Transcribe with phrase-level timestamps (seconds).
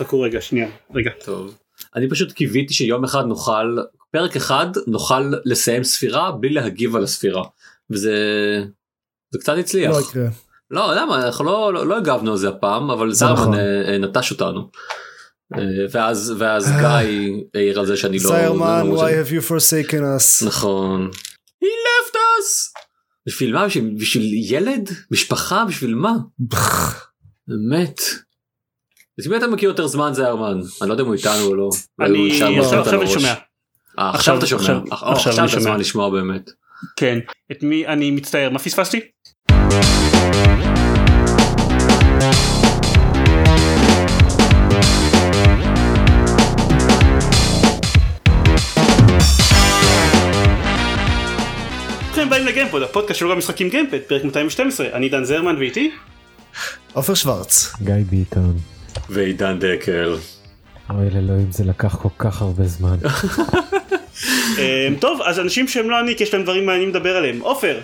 [0.00, 1.58] חכו רגע שנייה רגע טוב.
[1.96, 3.78] אני פשוט קיוויתי שיום אחד נוכל
[4.12, 7.42] פרק אחד נוכל לסיים ספירה בלי להגיב על הספירה
[7.90, 8.14] וזה
[9.30, 9.90] זה קצת הצליח.
[9.90, 10.28] לא יקרה.
[10.70, 13.36] לא למה אנחנו לא לא, לא הגבנו על זה הפעם אבל זה נכון.
[13.36, 14.70] זרמן אה, אה, נטש אותנו.
[15.54, 15.60] אה,
[15.90, 18.30] ואז ואז גיא העיר על זה שאני לא...
[18.30, 20.46] זיירמן, לא- why have you forsaken us?
[20.46, 21.10] נכון.
[21.64, 22.80] He left us.
[23.26, 23.66] בשביל מה?
[23.66, 24.90] בשביל, בשביל ילד?
[25.10, 25.64] משפחה?
[25.64, 26.12] בשביל מה?
[27.48, 28.00] באמת.
[29.20, 30.60] את מי אתה מכיר יותר זמן זיירמן?
[30.80, 31.68] אני לא יודע אם הוא איתנו או לא.
[32.00, 32.48] אני עכשיו
[33.02, 33.06] אני.
[33.06, 33.34] שומע
[33.98, 34.60] אה, עכשיו- אתה שומע.
[34.60, 35.62] עכשיו- אה, עכשיו עכשיו אני אתה שומע.
[35.62, 36.50] זמן לשמוע באמת.
[36.96, 37.18] כן
[37.52, 39.00] את מי אני מצטער מה פספסתי?
[52.06, 55.90] ברוכים הבאים לגיימפוד הפודקאסט של המשחקים גיימפוד פרק 212 אני דן זרמן ואיתי
[56.92, 57.72] עופר שוורץ.
[57.82, 58.56] גיא ביטון.
[59.08, 60.16] ועידן דקל.
[60.90, 62.96] אוי אלוהים זה לקח כל כך הרבה זמן.
[64.58, 67.80] אמ, טוב אז אנשים שהם לא אני כי יש להם דברים מעניינים לדבר עליהם עופר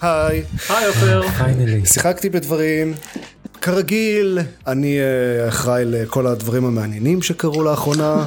[0.00, 1.22] היי, היי עופר.
[1.38, 1.86] Finally.
[1.86, 2.94] שיחקתי בדברים.
[3.62, 8.26] כרגיל, אני אה, אחראי לכל הדברים המעניינים שקרו לאחרונה.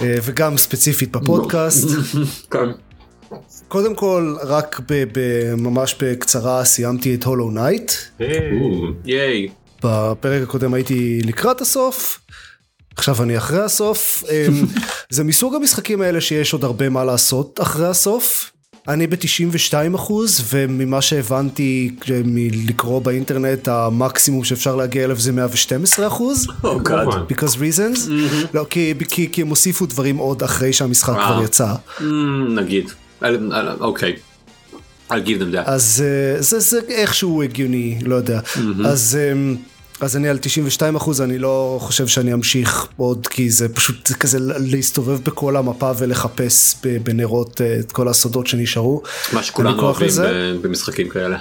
[0.00, 1.88] אה, וגם ספציפית בפודקאסט.
[2.50, 2.72] כאן.
[3.68, 4.80] קודם כל, רק
[5.56, 7.92] ממש בקצרה סיימתי את Hollow Knight.
[9.04, 9.48] ייי.
[9.84, 12.20] בפרק הקודם הייתי לקראת הסוף,
[12.96, 14.24] עכשיו אני אחרי הסוף.
[14.30, 14.66] אמ,
[15.10, 18.50] זה מסוג המשחקים האלה שיש עוד הרבה מה לעשות אחרי הסוף.
[18.88, 21.90] אני ב-92 אחוז וממה שהבנתי
[22.24, 26.46] מלקרוא באינטרנט המקסימום שאפשר להגיע אליו זה 112 אחוז.
[26.64, 27.08] Oh god.
[27.08, 28.10] because reasons.
[28.54, 31.26] לא, כי, כי, כי הם הוסיפו דברים עוד אחרי שהמשחק אה.
[31.26, 31.74] כבר יצא.
[32.54, 32.90] נגיד.
[33.22, 34.16] אל- אל- אוקיי.
[35.10, 35.62] I'll give them that.
[35.66, 36.04] אז
[36.36, 38.40] אה, זה, זה איכשהו הגיוני, לא יודע.
[38.84, 39.32] אז, אה,
[40.00, 44.14] אז אני על 92 אחוז, אני לא חושב שאני אמשיך עוד, כי זה פשוט זה
[44.14, 49.02] כזה להסתובב בכל המפה ולחפש בנרות אה, את כל הסודות שנשארו.
[49.32, 50.52] מה שכולנו אוהבים לזה.
[50.62, 51.38] במשחקים כאלה.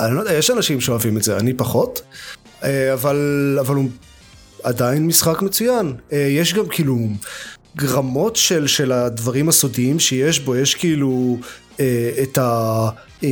[0.00, 2.02] אני לא יודע, יש אנשים שאוהבים את זה, אני פחות,
[2.64, 3.88] אה, אבל, אבל הוא
[4.62, 5.92] עדיין משחק מצוין.
[6.12, 6.98] אה, יש גם כאילו
[7.82, 11.38] רמות של, של הדברים הסודיים שיש בו, יש כאילו
[12.22, 12.88] את ה...
[13.24, 13.30] אה,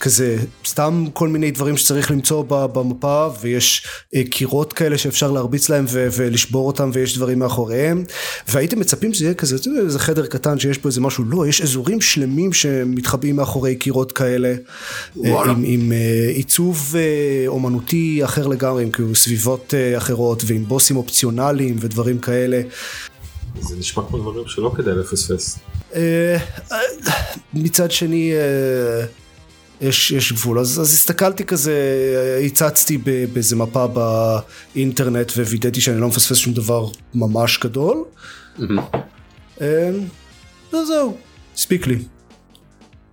[0.00, 0.36] כזה
[0.66, 6.08] סתם כל מיני דברים שצריך למצוא במפה ויש אה, קירות כאלה שאפשר להרביץ להם ו-
[6.16, 8.04] ולשבור אותם ויש דברים מאחוריהם
[8.48, 12.00] והייתם מצפים שזה יהיה כזה איזה חדר קטן שיש בו איזה משהו לא יש אזורים
[12.00, 14.54] שלמים שמתחבאים מאחורי קירות כאלה אה,
[15.14, 15.52] וואלה.
[15.52, 20.96] עם, עם אה, עיצוב אה, אומנותי אחר לגמרי עם כאילו סביבות אה, אחרות ועם בוסים
[20.96, 22.62] אופציונליים ודברים כאלה
[23.60, 25.58] זה נשמע כמו דברים שלא כדאי לפספס.
[25.94, 26.36] אה,
[26.72, 26.78] אה,
[27.54, 29.06] מצד שני אה,
[29.80, 31.74] יש, יש גבול אז, אז הסתכלתי כזה
[32.46, 32.98] הצצתי
[33.32, 38.04] באיזה מפה באינטרנט ווידאתי שאני לא מפספס שום דבר ממש גדול.
[40.72, 41.16] וזהו,
[41.54, 41.98] הספיק לי.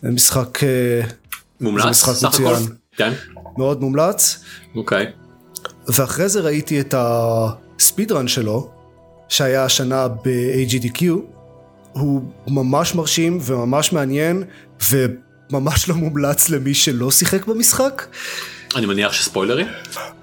[0.03, 0.59] משחק
[1.61, 1.83] מומלץ?
[1.83, 2.27] זה משחק הכל?
[2.27, 2.77] מצוין.
[2.97, 3.13] כן.
[3.57, 4.39] מאוד מומלץ
[4.75, 5.05] אוקיי.
[5.87, 8.69] ואחרי זה ראיתי את הספיד רן שלו
[9.29, 11.03] שהיה השנה ב-AGDQ
[11.99, 14.43] הוא ממש מרשים וממש מעניין
[14.91, 18.05] וממש לא מומלץ למי שלא שיחק במשחק.
[18.75, 19.67] אני מניח שספוילרים?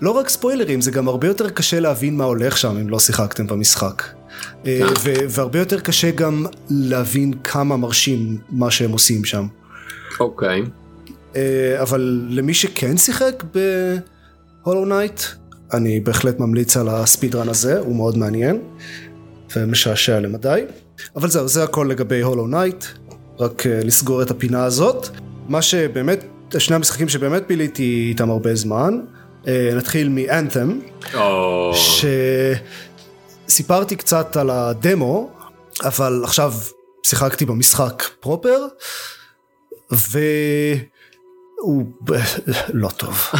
[0.00, 3.46] לא רק ספוילרים זה גם הרבה יותר קשה להבין מה הולך שם אם לא שיחקתם
[3.46, 4.02] במשחק.
[4.66, 9.46] אה, ו- והרבה יותר קשה גם להבין כמה מרשים מה שהם עושים שם.
[10.20, 10.62] אוקיי.
[11.36, 13.44] אה, אבל למי שכן שיחק
[14.64, 15.20] ב Hollow Knight,
[15.72, 18.58] אני בהחלט ממליץ על ה speedrun הזה, הוא מאוד מעניין
[19.56, 20.64] ומשעשע למדי.
[21.16, 22.84] אבל זהו, זה הכל לגבי Hollow Knight,
[23.38, 25.08] רק אה, לסגור את הפינה הזאת.
[25.48, 26.24] מה שבאמת,
[26.58, 29.00] שני המשחקים שבאמת ביליתי איתם הרבה זמן,
[29.46, 30.78] אה, נתחיל מ Anthem,
[31.14, 31.72] או...
[33.48, 35.30] שסיפרתי קצת על הדמו,
[35.82, 36.52] אבל עכשיו
[37.06, 38.66] שיחקתי במשחק פרופר,
[39.90, 42.12] והוא ב-
[42.72, 43.30] לא טוב.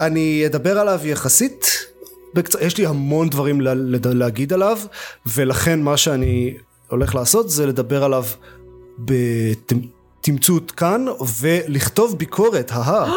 [0.00, 1.86] אני אדבר עליו יחסית,
[2.34, 2.54] בקצ...
[2.60, 3.74] יש לי המון דברים לה...
[3.74, 4.78] לד- להגיד עליו,
[5.26, 6.54] ולכן מה שאני
[6.88, 8.24] הולך לעשות זה לדבר עליו
[8.98, 11.04] בתמצות כאן,
[11.40, 13.12] ולכתוב ביקורת, אהה.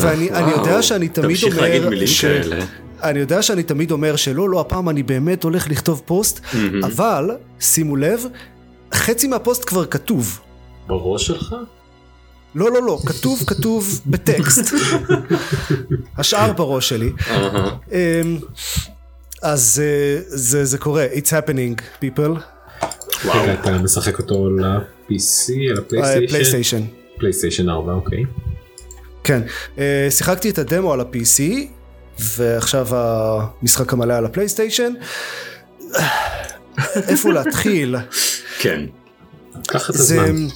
[0.00, 2.64] ואני אני יודע שאני תמיד תמשיך אומר, להגיד מילים ש- כאלה.
[3.02, 6.40] אני יודע שאני תמיד אומר שלא, לא, הפעם אני באמת הולך לכתוב פוסט,
[6.84, 7.30] אבל,
[7.60, 8.24] שימו לב,
[8.94, 10.40] חצי מהפוסט כבר כתוב.
[10.86, 11.54] בראש שלך?
[12.56, 14.74] לא, לא, לא, כתוב, כתוב בטקסט.
[16.18, 17.12] השאר בראש שלי.
[17.92, 18.38] אמ,
[19.42, 22.40] אז אה, זה, זה קורה, it's happening, people.
[23.24, 23.52] וואו.
[23.52, 26.28] אתה משחק אותו ל-PC, על הפלייסטיישן?
[26.28, 26.82] פלייסטיישן.
[27.18, 28.24] פלייסטיישן 4, אוקיי.
[29.24, 29.42] כן,
[29.78, 31.42] אה, שיחקתי את הדמו על ה-PC,
[32.18, 34.92] ועכשיו המשחק המלא על הפלייסטיישן.
[37.08, 37.96] איפה להתחיל?
[38.58, 38.80] כן.
[39.66, 39.94] קח את.
[39.94, 40.46] הזמן.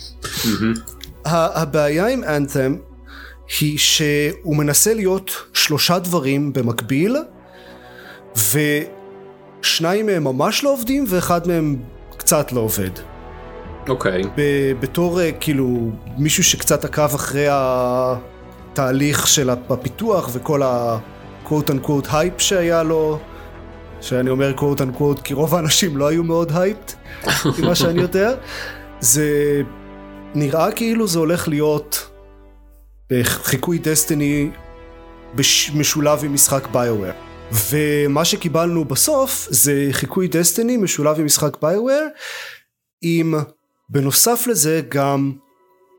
[1.25, 2.77] הבעיה עם Anthem
[3.61, 7.17] היא שהוא מנסה להיות שלושה דברים במקביל
[8.37, 11.77] ושניים מהם ממש לא עובדים ואחד מהם
[12.17, 12.91] קצת לא עובד.
[13.89, 14.23] אוקיי.
[14.37, 22.41] ב- בתור אה, כאילו מישהו שקצת עקב אחרי התהליך של הפיתוח וכל ה-quote unquote hype
[22.41, 23.19] שהיה לו,
[24.01, 26.93] שאני אומר quote unquote כי רוב האנשים לא היו מאוד hyped,
[27.59, 28.33] ממה שאני יודע,
[29.01, 29.63] זה
[30.35, 32.11] נראה כאילו זה הולך להיות
[33.12, 34.51] בחיקוי Destiny
[35.35, 37.12] בש- משולב עם משחק BioWare.
[37.71, 42.07] ומה שקיבלנו בסוף זה חיקוי Destiny משולב עם משחק BioWare
[43.03, 43.35] עם
[43.88, 45.32] בנוסף לזה גם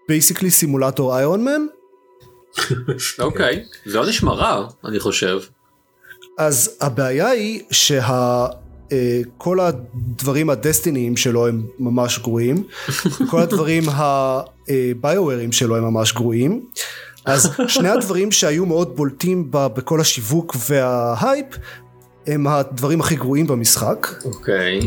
[0.08, 1.62] basically סימולטור Iron Man
[3.20, 3.66] אוקיי.
[3.86, 5.40] זה לא נשמע רע, אני חושב.
[6.38, 7.64] אז הבעיה היא
[8.92, 12.64] שכל הדברים ה Destiny ים שלו הם ממש גרועים,
[13.32, 16.66] כל הדברים הביוארים שלו הם ממש גרועים,
[17.26, 21.46] אז שני הדברים שהיו מאוד בולטים בכל השיווק וההייפ
[22.28, 24.08] הם הדברים הכי גרועים במשחק.
[24.26, 24.80] אוקיי.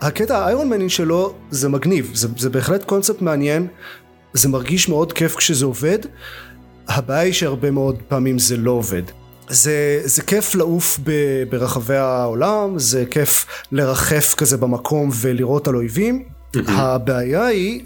[0.00, 3.66] הקטע האיירון מנין שלו זה מגניב, זה, זה בהחלט קונספט מעניין,
[4.32, 5.98] זה מרגיש מאוד כיף כשזה עובד,
[6.88, 9.02] הבעיה היא שהרבה מאוד פעמים זה לא עובד.
[9.48, 11.10] זה, זה כיף לעוף ב,
[11.50, 16.24] ברחבי העולם, זה כיף לרחף כזה במקום ולראות על אויבים.
[16.66, 17.82] הבעיה היא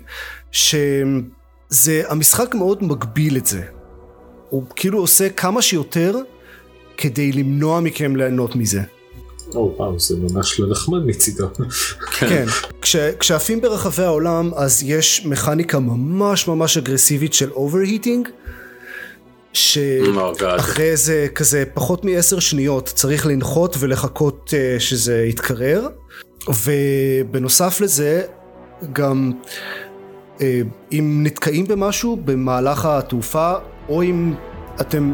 [0.52, 3.62] שזה, המשחק מאוד מגביל את זה.
[4.48, 6.16] הוא כאילו עושה כמה שיותר
[6.96, 8.80] כדי למנוע מכם ליהנות מזה.
[9.54, 11.48] או וואו, זה ממש לא נחמד מצידו.
[12.18, 12.46] כן,
[12.82, 18.50] כש, כשעפים ברחבי העולם אז יש מכניקה ממש ממש אגרסיבית של overheating Oh
[19.52, 25.88] שאחרי איזה כזה פחות מעשר שניות צריך לנחות ולחכות uh, שזה יתקרר.
[26.64, 28.22] ובנוסף לזה
[28.92, 29.32] גם
[30.38, 30.42] uh,
[30.92, 33.52] אם נתקעים במשהו במהלך התעופה
[33.88, 34.34] או אם
[34.80, 35.12] אתם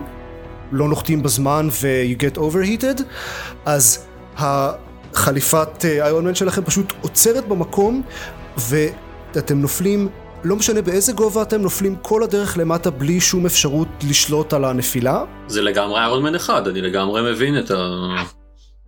[0.72, 3.02] לא נוחתים בזמן ו- you get overheated
[3.64, 4.06] אז
[4.36, 8.02] החליפת איירון מן שלכם פשוט עוצרת במקום
[8.58, 10.08] ואתם נופלים
[10.44, 15.24] לא משנה באיזה גובה אתם נופלים כל הדרך למטה בלי שום אפשרות לשלוט על הנפילה
[15.46, 17.76] זה לגמרי איירון מן אחד, אני לגמרי מבין את ה...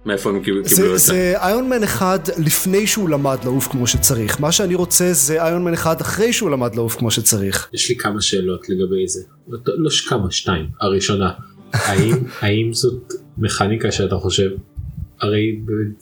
[0.06, 0.96] מאיפה הם קיבלו את זה.
[0.96, 5.64] זה איירון מן אחד לפני שהוא למד לעוף כמו שצריך מה שאני רוצה זה איירון
[5.64, 9.20] מן אחד אחרי שהוא למד לעוף כמו שצריך יש לי כמה שאלות לגבי זה.
[9.48, 10.66] לא, לא כמה, שתיים.
[10.80, 11.30] הראשונה,
[11.72, 14.50] האם, האם זאת מכניקה שאתה חושב,
[15.20, 15.60] הרי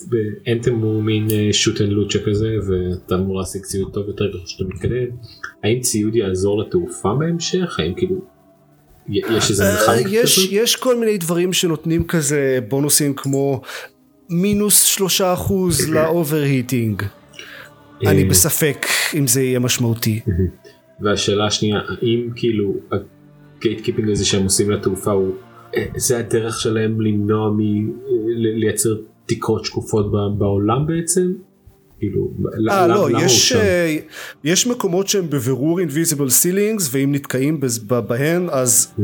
[0.09, 4.65] באנתם הוא מין שוט אנד לוצ'ה כזה ואתה אמור להשיג ציוד טוב יותר ככל שאתה
[4.65, 5.07] מתקדם,
[5.65, 7.81] האם ציוד יעזור לתעופה בהמשך?
[7.81, 8.25] האם כאילו,
[9.09, 10.49] יש איזה אה, מכניקה יש, כזאת?
[10.53, 13.61] יש כל מיני דברים שנותנים כזה בונוסים כמו
[14.31, 17.03] מינוס שלושה אחוז ל overheating.
[18.07, 20.21] אני אה, בספק אם זה יהיה משמעותי.
[21.01, 25.46] והשאלה השנייה, האם כאילו ה gatekeeping הזה שהם עושים לתעופה הוא, אה,
[25.97, 28.91] זה הדרך שלהם למנוע מלייצר
[29.27, 30.07] תקרות שקופות
[30.39, 31.33] בעולם בעצם?
[31.99, 33.57] כאילו, אה למה- לא, למה הוא יש, שם?
[33.59, 33.97] אה,
[34.45, 37.61] יש מקומות שהם בבירור invisible ceilings ואם נתקעים
[38.09, 38.95] בהן אז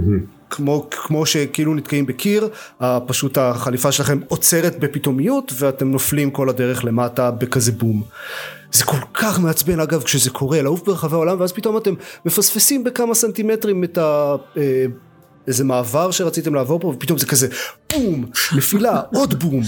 [0.51, 2.49] כמו, כמו שכאילו נתקעים בקיר,
[2.83, 8.03] אה, פשוט החליפה שלכם עוצרת בפתאומיות ואתם נופלים כל הדרך למטה בכזה בום.
[8.73, 11.95] זה כל כך מעצבן אגב כשזה קורה, לעוף ברחבי העולם ואז פתאום אתם
[12.27, 14.37] מפספסים בכמה סנטימטרים את ה...
[15.47, 17.49] איזה מעבר שרציתם לעבור פה ופתאום זה כזה
[17.93, 18.25] בום,
[18.57, 19.63] נפילה, עוד בום.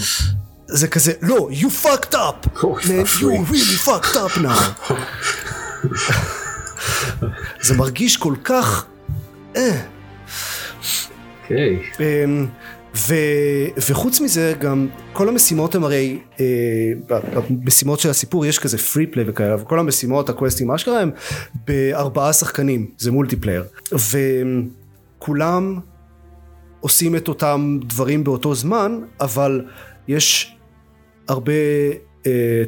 [0.67, 4.93] זה כזה, לא, you fucked up, Oh, man, you really fucked up now.
[7.65, 8.85] זה מרגיש כל כך,
[9.55, 9.81] אה.
[11.43, 11.79] אוקיי.
[11.99, 12.47] אמ,
[12.95, 13.15] ו,
[13.89, 16.45] וחוץ מזה גם כל המשימות הם הרי אה,
[17.49, 21.11] במשימות של הסיפור יש כזה free play וכאלה וכל המשימות הקווסטים אשכרה הם
[21.67, 23.63] בארבעה שחקנים זה multiplayer
[25.25, 25.79] וכולם
[26.79, 29.65] עושים את אותם דברים באותו זמן אבל
[30.07, 30.55] יש
[31.27, 31.53] הרבה
[32.23, 32.27] uh,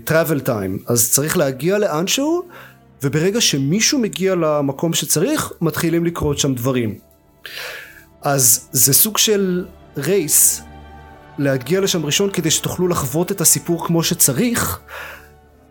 [0.09, 0.91] travel time.
[0.91, 2.43] אז צריך להגיע לאנשהו
[3.03, 6.99] וברגע שמישהו מגיע למקום שצריך מתחילים לקרות שם דברים.
[8.21, 9.65] אז זה סוג של
[9.97, 10.61] רייס
[11.37, 14.79] להגיע לשם ראשון כדי שתוכלו לחוות את הסיפור כמו שצריך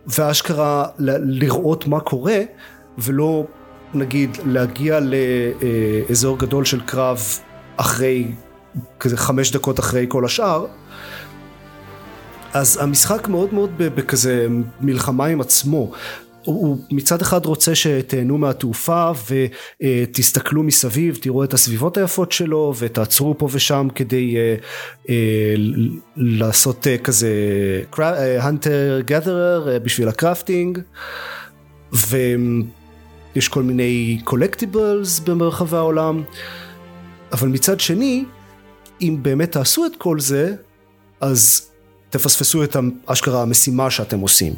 [0.07, 2.39] ואשכרה ל- לראות מה קורה
[2.99, 3.47] ולא
[3.97, 7.21] נגיד להגיע לאזור גדול של קרב
[7.77, 8.25] אחרי
[9.01, 10.67] כזה חמש דקות אחרי כל השאר
[12.53, 14.47] אז המשחק מאוד מאוד בכזה
[14.81, 15.93] מלחמה עם עצמו.
[16.45, 19.11] הוא מצד אחד רוצה שתהנו מהתעופה
[19.83, 24.55] ותסתכלו מסביב, תראו את הסביבות היפות שלו ותעצרו פה ושם כדי אה,
[25.57, 27.31] ל- לעשות אה, כזה
[28.41, 30.79] הנטר גת'רר בשביל הקרפטינג
[33.37, 36.23] ויש כל מיני קולקטיבלס במרחבי העולם
[37.33, 38.25] אבל מצד שני
[39.01, 40.55] אם באמת תעשו את כל זה
[41.21, 41.71] אז
[42.11, 42.77] תפספסו את
[43.07, 44.53] האשכרה המשימה שאתם עושים.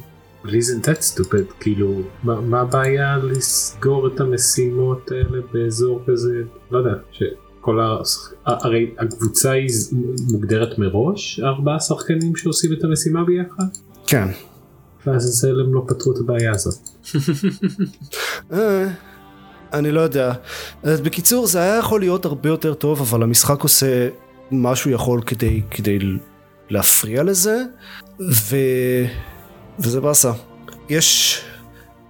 [0.44, 1.52] But isn't that stupid?
[1.60, 6.42] כאילו, מה, מה הבעיה לסגור את המשימות האלה באזור כזה?
[6.70, 7.96] לא יודע, שכל ה...
[8.44, 9.68] הרי הקבוצה היא
[10.32, 13.64] מוגדרת מראש, ארבעה שחקנים שעושים את המשימה ביחד?
[14.06, 14.28] כן.
[15.06, 16.88] לעזאזל הם לא פתרו את הבעיה הזאת.
[18.52, 18.88] אה,
[19.72, 20.32] אני לא יודע.
[20.82, 24.08] אז בקיצור זה היה יכול להיות הרבה יותר טוב אבל המשחק עושה
[24.50, 25.98] מה שהוא יכול כדי, כדי
[26.70, 27.62] להפריע לזה
[28.20, 28.56] ו...
[29.78, 30.32] וזה באסה.
[30.88, 31.40] יש,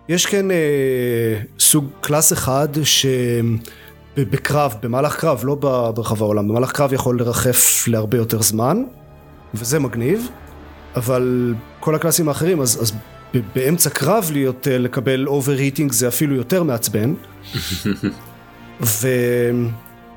[0.09, 5.54] יש כן אה, סוג קלאס אחד שבקרב, במהלך קרב, לא
[5.95, 8.83] ברחב העולם, במהלך קרב יכול לרחף להרבה יותר זמן
[9.54, 10.28] וזה מגניב
[10.97, 12.92] אבל כל הקלאסים האחרים אז, אז
[13.54, 17.14] באמצע קרב להיות אה, לקבל overheating זה אפילו יותר מעצבן.
[18.80, 19.09] ו...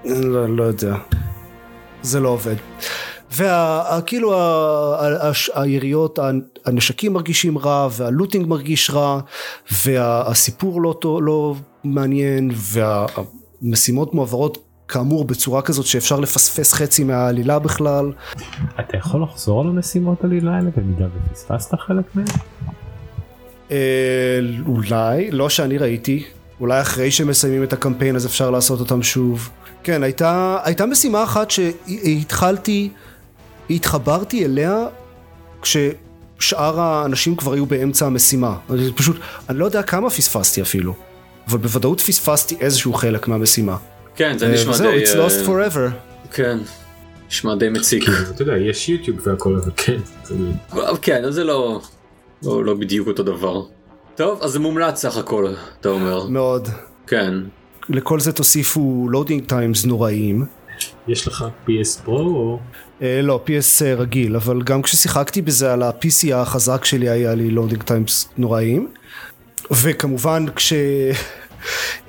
[0.06, 0.96] לא, לא יודע.
[2.02, 2.56] זה לא עובד.
[3.36, 4.34] וכאילו
[5.54, 6.20] היריות
[6.66, 9.20] הנשקים מרגישים רע וה looting מרגיש רע
[9.84, 18.12] והסיפור לא, לא מעניין והמשימות מועברות כאמור בצורה כזאת שאפשר לפספס חצי מהעלילה בכלל
[18.80, 22.26] אתה יכול לחזור על המשימות עלילה האלה במידה ופספסת חלק מהם?
[23.72, 26.24] אה, אולי, לא שאני ראיתי,
[26.60, 29.50] אולי אחרי שמסיימים את הקמפיין אז אפשר לעשות אותם שוב.
[29.84, 32.90] כן, הייתה, הייתה משימה אחת שהתחלתי,
[33.70, 34.86] התחברתי אליה
[35.62, 38.58] כששאר האנשים כבר היו באמצע המשימה.
[38.70, 39.20] אני פשוט,
[39.50, 40.96] אני לא יודע כמה פספסתי אפילו,
[41.48, 43.78] אבל בוודאות פספסתי איזשהו חלק מהמשימה.
[44.22, 45.04] כן זה אה, נשמע די...
[45.04, 45.92] it's אה, lost forever.
[46.34, 46.58] כן.
[47.30, 48.04] נשמע די מציק.
[48.36, 49.98] אתה יודע, יש יוטיוב והכל, אבל כן.
[50.24, 50.36] זה-
[51.02, 51.82] כן אז זה לא...
[52.44, 53.62] לא לא בדיוק אותו דבר.
[54.16, 56.28] טוב אז זה מומלץ סך הכל אתה אומר.
[56.28, 56.68] מאוד.
[57.08, 57.34] כן.
[57.90, 60.46] לכל זה תוסיפו loading times נוראיים.
[61.08, 62.60] יש לך PS Pro או...
[63.02, 67.84] אה, לא, PS רגיל, אבל גם כששיחקתי בזה על ה-PC החזק שלי היה לי loading
[67.84, 68.88] times נוראיים.
[69.72, 70.74] וכמובן כש...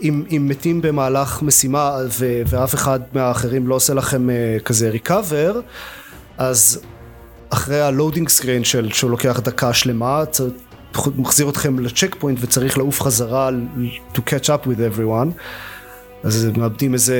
[0.02, 5.60] אם, אם מתים במהלך משימה ו- ואף אחד מהאחרים לא עושה לכם uh, כזה recover,
[6.38, 6.80] אז
[7.50, 10.40] אחרי ה loading screen של שהוא לוקח דקה שלמה, צ-
[11.16, 13.50] מחזיר אתכם ל checkpoint וצריך לעוף חזרה
[14.14, 15.28] to catch up with everyone,
[16.24, 17.16] אז מאבדים איזה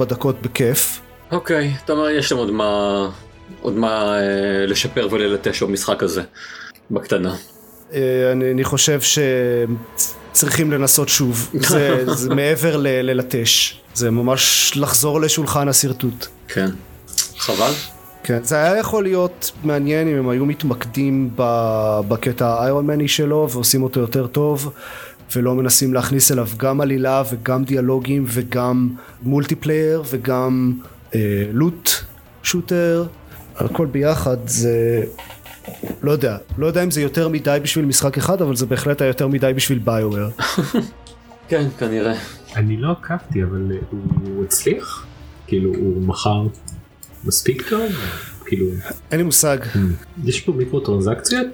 [0.00, 1.00] 3-4 דקות בכיף.
[1.32, 3.10] אוקיי אתה אומר יש שם עוד מה...
[3.60, 6.22] עוד מה אה, לשפר וללטש במשחק הזה.
[6.90, 7.34] בקטנה.
[7.92, 9.00] אה, אני, אני חושב
[10.38, 16.26] שצריכים לנסות שוב, זה, זה מעבר ל- ללטש, זה ממש לחזור לשולחן השרטוט.
[16.48, 16.68] כן.
[17.38, 17.72] חבל.
[18.22, 21.30] כן, זה היה יכול להיות מעניין אם הם היו מתמקדים
[22.08, 24.72] בקטע האיירון מני שלו ועושים אותו יותר טוב
[25.36, 28.88] ולא מנסים להכניס אליו גם עלילה וגם דיאלוגים וגם
[29.22, 30.72] מולטיפלייר וגם
[31.14, 31.20] אה,
[31.52, 31.90] לוט
[32.42, 33.04] שוטר,
[33.56, 35.02] הכל ביחד זה
[36.02, 39.08] לא יודע, לא יודע אם זה יותר מדי בשביל משחק אחד אבל זה בהחלט היה
[39.08, 40.28] יותר מדי בשביל ביואר.
[41.48, 42.14] כן כנראה.
[42.56, 45.06] אני לא עקבתי, אבל אה, הוא הצליח?
[45.46, 46.46] כאילו, הוא מכר
[47.24, 47.92] מספיק טוב?
[48.44, 48.66] כאילו,
[49.10, 49.58] אין לי מושג,
[50.24, 51.46] יש פה מיקרו טרנזקציות?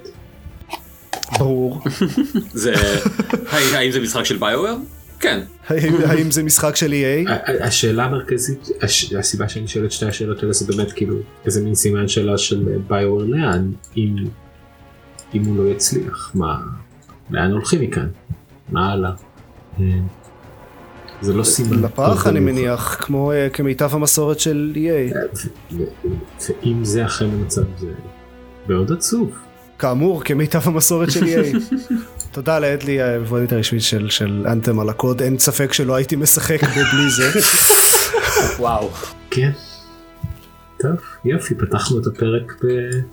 [1.39, 1.81] ברור.
[2.53, 2.73] זה...
[3.49, 4.75] האם האם זה משחק של ביואר?
[5.25, 5.39] כן.
[6.05, 7.31] האם זה משחק של EA?
[7.61, 8.67] השאלה המרכזית,
[9.19, 11.15] הסיבה שאני שואל את שתי השאלות האלה זה באמת כאילו
[11.45, 16.59] איזה מין סימן שאלה של ביואר לאן, אם הוא לא יצליח, מה,
[17.29, 18.07] לאן הולכים מכאן?
[18.69, 19.11] מה הלאה?
[19.79, 19.85] אה,
[21.21, 21.81] זה לא סימן.
[21.81, 22.39] לפח אני.
[22.39, 25.15] מניח, כמו אה, כמיטב המסורת של EA.
[25.73, 25.83] ו-
[26.41, 27.87] ואם זה אכן המצב זה
[28.69, 29.31] מאוד עצוב.
[29.79, 31.75] כאמור, כמיטב המסורת של EA.
[32.35, 36.81] תודה לאדלי היבואנית הרשמית של, של אנתם על הקוד, אין ספק שלא הייתי משחק בו
[36.91, 37.39] בלי זה.
[38.59, 38.91] וואו.
[39.29, 39.51] כן.
[40.79, 40.91] טוב,
[41.25, 42.63] יופי, פתחנו את הפרק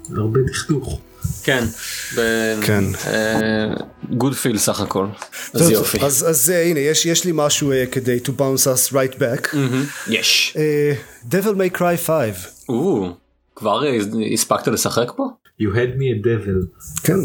[0.09, 1.01] בהרבה דכדוך.
[1.43, 1.65] כן.
[2.63, 2.85] כן.
[4.11, 5.07] גוד פיל סך הכל.
[5.55, 5.99] אז טוב, יופי.
[6.01, 9.57] אז, אז uh, הנה, יש, יש לי משהו uh, כדי to bounce us right back.
[10.09, 10.57] יש.
[10.57, 12.47] Uh, Devil May Cry 5.
[12.69, 13.09] או,
[13.57, 13.99] כבר אה,
[14.33, 15.29] הספקת לשחק פה?
[15.61, 16.67] You had me a devil.
[17.03, 17.19] כן.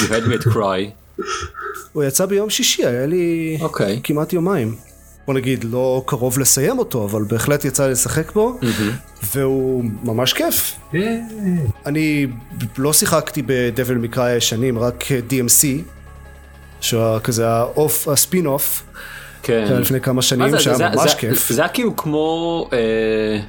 [0.00, 1.22] You had me at cry.
[1.92, 4.00] הוא יצא ביום שישי, היה לי אוקיי.
[4.04, 4.74] כמעט יומיים.
[5.26, 8.58] בוא נגיד, לא קרוב לסיים אותו, אבל בהחלט יצא לי לשחק בו,
[9.34, 10.74] והוא ממש כיף.
[10.94, 11.18] אה,
[11.86, 12.26] אני
[12.78, 15.66] לא שיחקתי ב Devil May Cry הישנים, רק DMC,
[16.80, 18.82] שהוא כזה ה off, ה spin-off,
[19.42, 19.64] כן.
[19.80, 21.48] לפני כמה מה שנים, זה, שהיה זה- ממש זה- כיף.
[21.52, 23.40] זה היה כאילו כמו אה,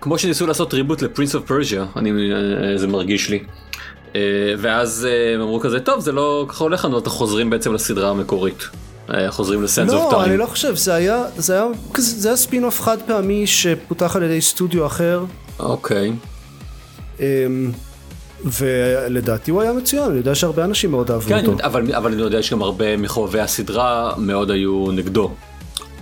[0.00, 1.50] כמו שניסו לעשות reboot ל Prince of
[2.72, 3.42] אה, זה מרגיש לי.
[4.14, 4.20] אה,
[4.58, 8.10] ואז אה, הם אמרו כזה טוב זה לא ככה הולך לנו אתה חוזרים בעצם לסדרה
[8.10, 8.62] המקורית.
[9.14, 10.40] אה, חוזרים ל Sands of לא, אני Time.
[10.40, 11.66] לא חושב, זה היה, זה היה
[11.96, 15.24] זה היה ספין אוף חד פעמי שפותח על ידי סטודיו אחר,
[15.58, 16.12] אוקיי.
[17.20, 17.70] אמ,
[18.44, 21.64] ולדעתי הוא היה מצוין, אני יודע שהרבה אנשים מאוד אהבו כן, אותו.
[21.64, 25.34] אבל, אבל אני יודע שגם הרבה מחובבי הסדרה מאוד היו נגדו.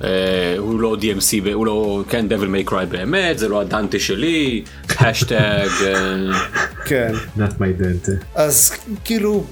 [0.00, 0.04] Uh,
[0.58, 4.64] הוא לא DMC, הוא לא, כן, Devil May Cry באמת, זה לא הדנטה שלי,
[4.98, 5.68] השטג,
[6.84, 8.24] כן, not my dente.
[8.34, 8.72] אז
[9.04, 9.44] כאילו,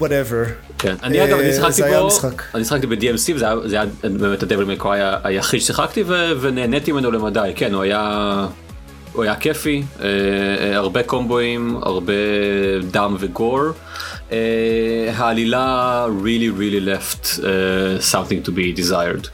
[0.00, 0.48] whatever.
[0.78, 0.94] כן.
[1.02, 2.42] אני אה, אגב, אני זה שיחקתי המשחק.
[2.54, 6.92] אני שיחקתי ב-DMC, וזה היה, זה היה באמת ה-Devil May Cry היחיד ששיחקתי, ו- ונהניתי
[6.92, 8.46] ממנו למדי, כן, הוא היה...
[9.12, 12.12] הוא היה כיפי, אה, אה, הרבה קומבואים, הרבה
[12.90, 13.60] דם וגור.
[14.32, 14.38] אה,
[15.14, 17.42] העלילה really really left uh,
[18.12, 19.28] something to be desired.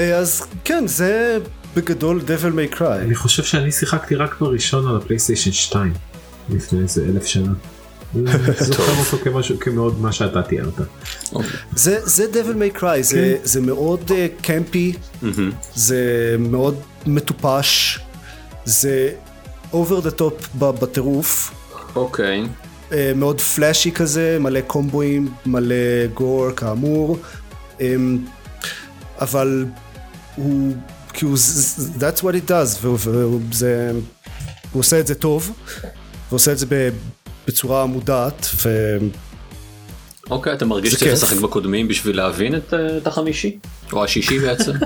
[0.00, 1.38] אה, אז כן, זה
[1.76, 2.84] בגדול Devil May Cry.
[2.84, 5.92] אני חושב שאני שיחקתי רק בראשון על הפלייסטיישן 2
[6.50, 7.52] לפני איזה אלף שנה.
[8.60, 10.74] זוכר אותו כמשהו כמאוד מה שאתה תיארת.
[11.76, 14.92] זה, זה Devil May Cry, זה, זה מאוד קמפי,
[15.74, 17.98] זה מאוד מטופש,
[18.64, 19.12] זה
[19.72, 21.54] over the top בטירוף,
[21.96, 22.46] אוקיי.
[22.92, 27.18] אה, מאוד פלאשי כזה, מלא קומבואים, מלא גור כאמור,
[27.80, 28.18] אמ,
[29.20, 29.64] אבל
[31.20, 33.90] הוא, זה- זה- that's what it does, והוא- והוא זה-
[34.72, 35.52] הוא עושה את זה טוב,
[36.30, 36.66] ועושה את זה
[37.48, 38.96] בצורה מודעת, ו...
[40.30, 41.12] אוקיי, אתה מרגיש שצריך.
[41.12, 43.58] לשחק בקודמים בשביל להבין את, אה, את החמישי?
[43.92, 44.72] או השישי בעצם?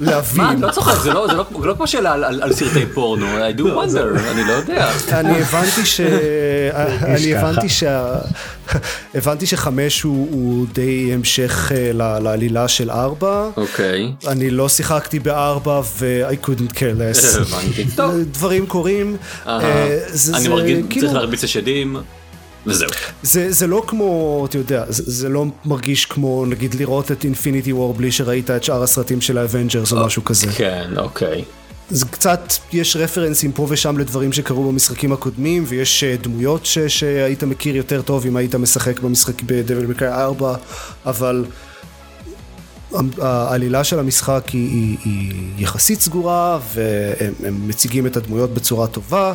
[0.00, 0.42] להבין.
[0.44, 2.52] מה, אני לא צוחק, זה לא, זה לא, זה לא כמו שאלה על, על, על
[2.52, 4.90] סרטי פורנו, I do wonder, אני לא יודע.
[5.12, 6.00] אני הבנתי ש...
[7.04, 7.40] אני ככה.
[7.48, 8.14] הבנתי שה...
[9.14, 13.48] הבנתי שחמש הוא, הוא די המשך אה, ל- לעלילה של ארבע.
[13.56, 17.24] אוקיי, אני לא שיחקתי בארבע ו-I couldn't care less.
[17.40, 17.84] הבנתי.
[17.96, 19.16] טוב, דברים קורים.
[19.46, 19.60] אה,
[20.06, 21.96] זה- אני זה מרגיש, כאילו- צריך להרביץ לשדים,
[22.66, 22.88] וזהו.
[23.22, 27.72] זה, זה לא כמו, אתה יודע, זה, זה לא מרגיש כמו נגיד לראות את Infinity
[27.72, 30.46] War בלי שראית את שאר הסרטים של ה Avengers או משהו כזה.
[30.46, 31.44] כן, אוקיי.
[31.90, 37.44] זה קצת, יש רפרנסים פה ושם לדברים שקרו במשחקים הקודמים, ויש אה, דמויות ש, שהיית
[37.44, 40.54] מכיר יותר טוב אם היית משחק במשחק ב Devil May Cry 4,
[41.06, 41.44] אבל
[43.18, 49.34] העלילה של המשחק היא, היא, היא יחסית סגורה, והם הם מציגים את הדמויות בצורה טובה.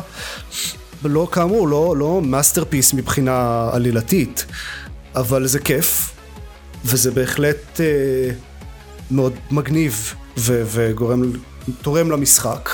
[1.04, 4.46] לא, כאמור, לא, לא masterpiece מבחינה עלילתית,
[5.16, 6.12] אבל זה כיף,
[6.84, 7.86] וזה בהחלט אה,
[9.10, 11.22] מאוד מגניב ו- וגורם,
[11.82, 12.70] תורם למשחק.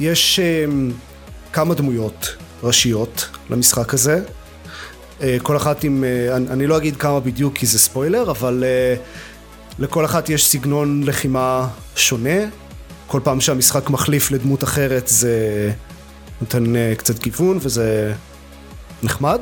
[0.00, 0.64] יש אה,
[1.52, 4.20] כמה דמויות ראשיות למשחק הזה.
[5.22, 8.64] אה, כל אחת עם, אה, אני, אני לא אגיד כמה בדיוק כי זה ספוילר, אבל
[8.66, 8.94] אה,
[9.78, 12.38] לכל אחת יש סגנון לחימה שונה.
[13.06, 15.72] כל פעם שהמשחק מחליף לדמות אחרת זה
[16.40, 18.12] נותן אה, קצת גיוון וזה
[19.02, 19.40] נחמד.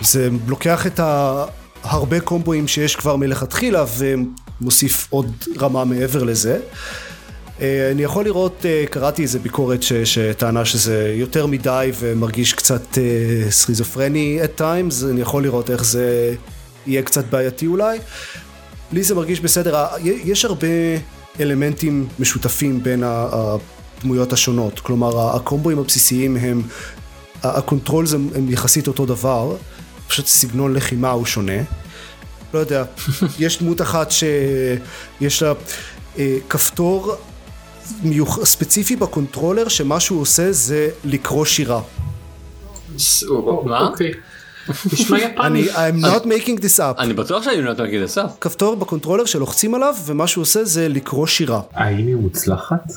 [0.00, 1.00] זה לוקח את
[1.84, 6.58] ההרבה קומבואים שיש כבר מלכתחילה ומוסיף עוד רמה מעבר לזה.
[7.60, 12.98] אה, אני יכול לראות, אה, קראתי איזה ביקורת ש, שטענה שזה יותר מדי ומרגיש קצת
[13.50, 16.34] סכיזופרני at times, אני יכול לראות איך זה
[16.86, 17.98] יהיה קצת בעייתי אולי.
[18.92, 20.66] לי זה מרגיש בסדר, יש הרבה
[21.40, 23.28] אלמנטים משותפים בין ה-
[23.98, 26.62] הדמויות השונות, כלומר הקומבואים הבסיסיים הם,
[27.42, 29.56] ה controls הם, הם יחסית אותו דבר,
[30.08, 31.62] פשוט סגנון לחימה הוא שונה.
[32.54, 32.84] לא יודע,
[33.38, 35.52] יש דמות אחת שיש לה
[36.18, 37.14] אה, כפתור
[38.02, 38.44] מיוח...
[38.44, 41.80] ספציפי בקונטרולר שמה שהוא עושה זה לקרוא שירה.
[43.64, 43.90] מה?
[44.92, 45.46] נשמע יפני.
[45.46, 46.98] אני, I'm not making this up.
[46.98, 48.22] אני בטוח שאני לא להגיד את זה.
[48.40, 51.60] כפתור בקונטרולר שלוחצים עליו ומה שהוא עושה זה לקרוא שירה.
[51.74, 52.92] האם היא מוצלחת?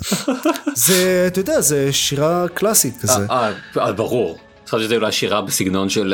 [0.75, 3.25] זה, אתה יודע, זה שירה קלאסית כזה.
[3.29, 4.38] אה, אה, ברור.
[4.69, 6.13] חשבתי שזה אולי שירה בסגנון של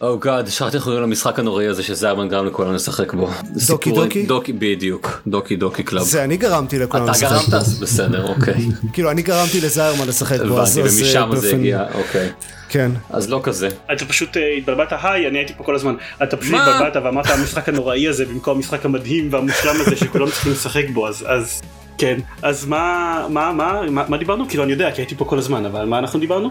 [0.00, 3.30] oh god, שכחתי איך קוראים למשחק הנוראי הזה שזיירמן גרם לכולנו לשחק בו.
[3.58, 4.26] סיפור- Doki?
[4.26, 6.02] Doki בדיוק, Doki Doki Club.
[6.04, 7.48] זה אני גרמתי לכולם אתה לשחק גרמת?
[7.48, 7.56] בו.
[7.56, 8.54] אז בסדר, אוקיי.
[8.92, 10.44] כאילו אני גרמתי לזיירמן לשחק בו.
[10.44, 12.30] הבנתי, אז, ומשם אה, זה הגיע, אוקיי.
[12.68, 12.90] כן.
[13.10, 13.68] אז לא כזה.
[13.92, 15.94] אתה פשוט אה, התבלבלת, היי, אני הייתי פה כל הזמן.
[16.22, 16.54] אתה פשוט?
[16.54, 21.24] התבלבלת ואמרת המשחק הנוראי הזה במקום המשחק המדהים והמושלם הזה שכולם צריכים לשחק בו, אז,
[21.28, 21.60] אז
[21.98, 22.18] כן.
[22.42, 24.48] אז מה, מה, מה, מה, מה דיברנו?
[24.48, 26.50] כאילו אני יודע, כי הייתי פה כל הזמן, אבל מה אנחנו דיברנו?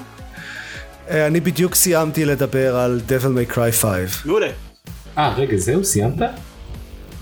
[1.09, 4.25] אה, אני בדיוק סיימתי לדבר על Devil May Cry 5.
[4.25, 4.47] מעולה.
[5.17, 6.19] אה רגע זהו סיימת?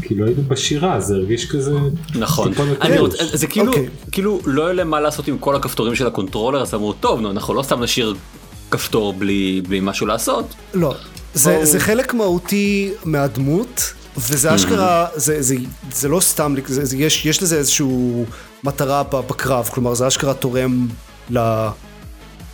[0.02, 1.72] כאילו היינו בשירה זה הרגיש כזה
[2.16, 2.98] נכון אני.
[2.98, 3.88] רוצה- זה כאילו אוקיי.
[4.12, 7.32] כאילו לא היה להם מה לעשות עם כל הכפתורים של הקונטרולר אז אמרו טוב נו
[7.32, 8.16] אנחנו לא סתם נשאיר
[8.72, 10.96] כפתור בלי בלי משהו לעשות לא,
[11.34, 11.66] זה, בואו.
[11.66, 15.56] זה חלק מהותי מהדמות, וזה אשכרה, זה, זה,
[15.92, 18.26] זה לא סתם, זה, זה, יש, יש לזה איזשהו
[18.64, 20.88] מטרה בקרב, כלומר זה אשכרה תורם
[21.30, 21.68] ל...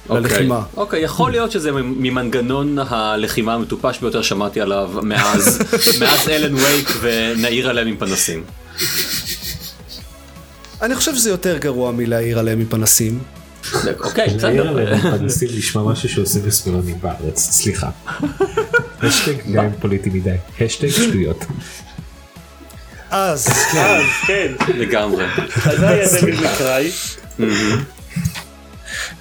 [0.10, 0.56] ללחימה.
[0.56, 5.60] אוקיי, אוקיי, יכול להיות שזה ממנגנון הלחימה המטופש ביותר שמעתי עליו מאז
[6.00, 8.44] מאז Alan Wake ונעיר עליהם עם פנסים.
[10.82, 13.20] אני חושב שזה יותר גרוע מלהעיר עליהם מפנסים.
[14.00, 14.70] אוקיי, להעיר בסדר.
[14.70, 17.90] עליהם פנסים נשמע משהו שעושים בשמאלנים בארץ סליחה.
[19.04, 21.46] השטג גם פוליטי מדי השטג שטויות.
[23.12, 25.26] אז, כן, אז כן, לגמרי.
[25.66, 26.92] אז זה היה דביל מקראי.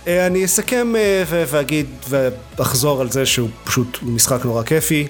[0.07, 5.07] אה, אני אסכם אה, ואגיד ואחזור על זה שהוא פשוט משחק נורא כיפי,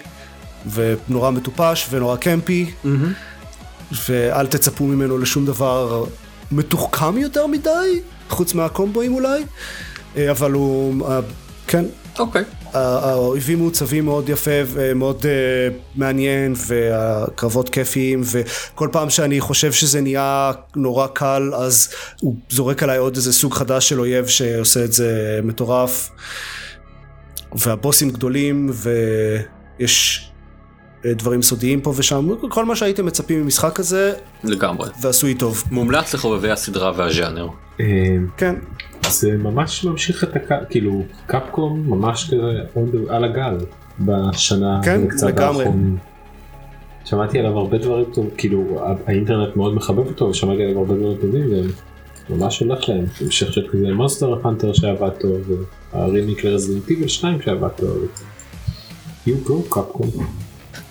[0.73, 2.71] ונורא מטופש ונורא קמפי,
[4.09, 6.05] ואל תצפו ממנו לשום דבר
[6.53, 9.43] מתוחכם יותר מדי, חוץ מהקומבואים אולי,
[10.17, 11.07] אה, אבל הוא,
[11.67, 11.85] כן,
[12.19, 12.45] אוקיי.
[12.73, 15.27] האויבים מעוצבים מאוד יפה ומאוד uh,
[15.95, 21.89] מעניין והקרבות כיפיים וכל פעם שאני חושב שזה נהיה נורא קל אז
[22.21, 26.11] הוא זורק עליי עוד איזה סוג חדש של אויב שעושה את זה מטורף
[27.53, 28.71] והבוסים גדולים
[29.79, 30.36] ויש אה,
[31.05, 34.13] דברים סודיים פה ושם כל מה שהייתם מצפים ממשחק הזה
[34.45, 34.89] לגמרי.
[35.03, 37.49] ועשוי טוב מומלץ לחובבי הסדרה והז'אנר.
[37.81, 37.85] אה,
[38.37, 38.55] כן
[39.11, 43.57] זה ממש ממשיך את הקו, כאילו קפקום ממש כזה על הגל
[44.01, 45.65] בשנה כן, וקצת לגמרי.
[45.65, 45.97] האחרונים.
[47.05, 51.17] שמעתי עליו הרבה דברים טובים, כאילו ה- האינטרנט מאוד מחבב אותו ושמעתי עליו הרבה דברים
[51.21, 51.51] טובים
[52.31, 53.05] וממש הולך להם.
[53.21, 55.41] המשך של כזה מונסטר פנטר שעבד טוב
[55.95, 58.07] והרימיק לרזידנט איבל 2 שעבד טוב.
[59.29, 60.11] You go קפקום.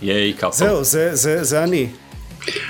[0.05, 0.57] ייי קאפו.
[0.57, 1.87] זהו זה זה זה אני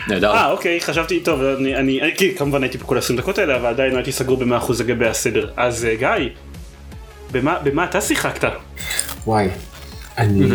[0.07, 0.31] נהדר.
[0.33, 3.55] אה אוקיי חשבתי טוב אני אני אני- כי כמובן הייתי פה כל 20 דקות האלה
[3.55, 6.29] אבל עדיין לא הייתי סגור ב-100% לגבי הסדר אז אה, גיא.
[7.31, 8.49] במה במה אתה שיחקת?
[9.27, 9.47] וואי,
[10.17, 10.49] אני,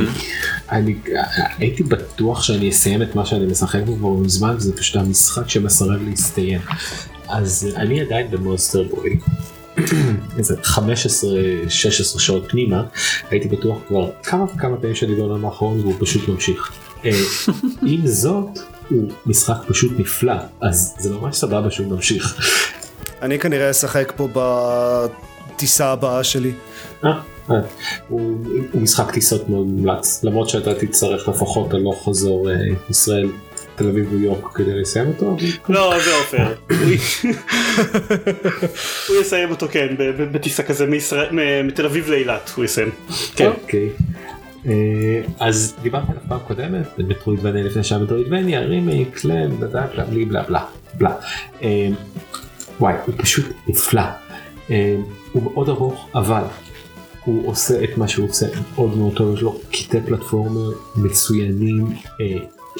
[0.70, 0.94] אני
[1.58, 6.08] הייתי בטוח שאני אסיים את מה שאני משחק בו כבר מזמן, זה פשוט המשחק שמסרב
[6.08, 6.60] להסתיים.
[7.28, 9.16] אז אני עדיין במונסטר בוי.
[10.38, 10.78] איזה 15-16
[12.18, 12.82] שעות פנימה,
[13.30, 16.72] הייתי בטוח כבר כמה וכמה פעמים שאני בעולם האחרון והוא פשוט ממשיך.
[17.04, 17.10] אה,
[17.86, 22.36] עם זאת, הוא משחק פשוט נפלא, אז זה ממש סבבה שהוא ממשיך.
[23.22, 26.52] אני כנראה אשחק פה בטיסה הבאה שלי
[27.04, 27.10] אה,
[27.50, 27.56] אה.
[28.08, 32.56] הוא הוא משחק טיסות מאוד מומלץ למרות שאתה תצטרך לפחות הלוך חזור אה,
[32.90, 33.28] ישראל
[33.80, 35.36] תל אביב ניו יורק כדי לסיים אותו.
[35.68, 36.54] לא זה עופר.
[39.08, 39.88] הוא- יסיים אותו כן
[40.32, 40.86] בטיסה כזה
[41.64, 42.90] מתל אביב לאילת הוא יסיים.
[43.36, 43.50] כן.
[43.62, 43.88] אוקיי.
[44.66, 44.72] אה,
[45.38, 50.64] אז דיברתי עליו פעם קודמת במטרואידבניה לפני שהיה מטרואידבניה רימייק בלה בלה בלה בלה בלה
[50.98, 51.14] בלה.
[51.62, 51.88] אה,
[52.80, 54.02] וואי הוא פשוט נפלא.
[54.70, 54.96] אה,
[55.32, 56.42] הוא מאוד ארוך אבל
[57.24, 60.60] הוא עושה את מה שהוא עושה מאוד מאוד טוב יש לו קטעי פלטפורמה
[60.96, 61.86] מצוינים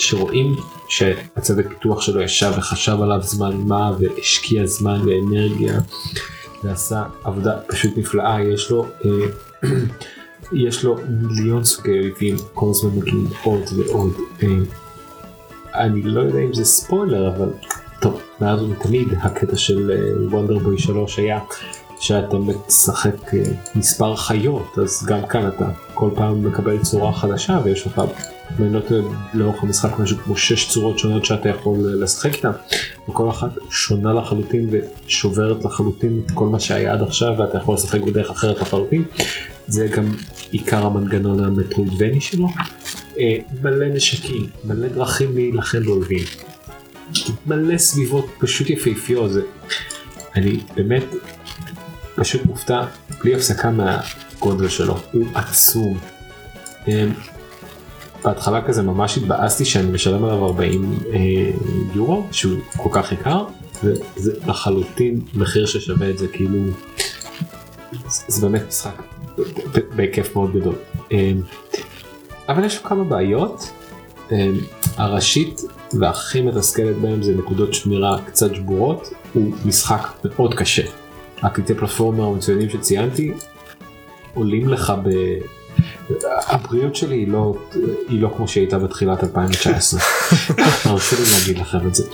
[0.01, 0.57] שרואים
[0.89, 5.81] שהצוות פיתוח שלו ישב וחשב עליו זמן מה והשקיע זמן ואנרגיה
[6.65, 8.43] ועשה עבודה פשוט נפלאה.
[8.43, 9.11] יש לו אה,
[10.67, 14.13] יש לו מיליון סוגי אויבים כל הזמן מגיעים עוד ועוד.
[14.43, 14.49] אה,
[15.75, 17.51] אני לא יודע אם זה ספוילר אבל
[18.01, 19.91] טוב מאז ומתמיד הקטע של
[20.31, 21.41] וונדרבוי 3 היה
[22.01, 23.43] שאתה משחק אה,
[23.75, 28.03] מספר חיות אז גם כאן אתה כל פעם מקבל צורה חדשה ויש לך
[28.59, 29.03] אם אני לא טועה
[29.35, 32.51] לאורך המשחק משהו כמו שש צורות שונות שאתה יכול אה, לשחק איתן.
[33.09, 38.01] וכל אחת שונה לחלוטין ושוברת לחלוטין את כל מה שהיה עד עכשיו ואתה יכול לשחק
[38.01, 39.05] בדרך אחרת לחלוטין.
[39.67, 40.15] זה גם
[40.51, 42.49] עיקר המנגנון המטרואידבני שלו.
[43.19, 46.25] אה, מלא נשקים מלא דרכים להילחם באויבים.
[47.47, 49.31] מלא סביבות פשוט יפהפיות.
[49.33, 49.43] זה
[50.37, 51.05] אני באמת
[52.15, 52.83] פשוט מופתע
[53.21, 54.97] בלי הפסקה מהגודל שלו.
[55.13, 55.99] הוא עצום.
[58.25, 61.19] בהתחלה כזה ממש התבאסתי שאני משלם עליו 40 אה,
[61.95, 63.45] יורו שהוא כל כך יקר
[63.85, 66.59] וזה לחלוטין מחיר ששווה את זה כאילו
[68.09, 69.03] זה, זה באמת משחק
[69.97, 70.75] בהיקף מאוד גדול.
[71.13, 71.33] אה,
[72.49, 73.71] אבל יש כמה בעיות.
[74.33, 74.51] אה,
[74.97, 75.61] הראשית
[76.01, 80.83] והכי מתסכלת בהם זה נקודות שמירה קצת שבורות הוא משחק מאוד קשה.
[81.43, 83.33] הקליטי פלטפורמה המצוינים שציינתי
[84.35, 85.11] עולים לך ב...
[86.47, 87.55] הבריאות שלי היא לא,
[88.09, 90.01] היא לא כמו שהייתה בתחילת 2019.
[90.85, 92.05] הרשו לי להגיד לכם את זה.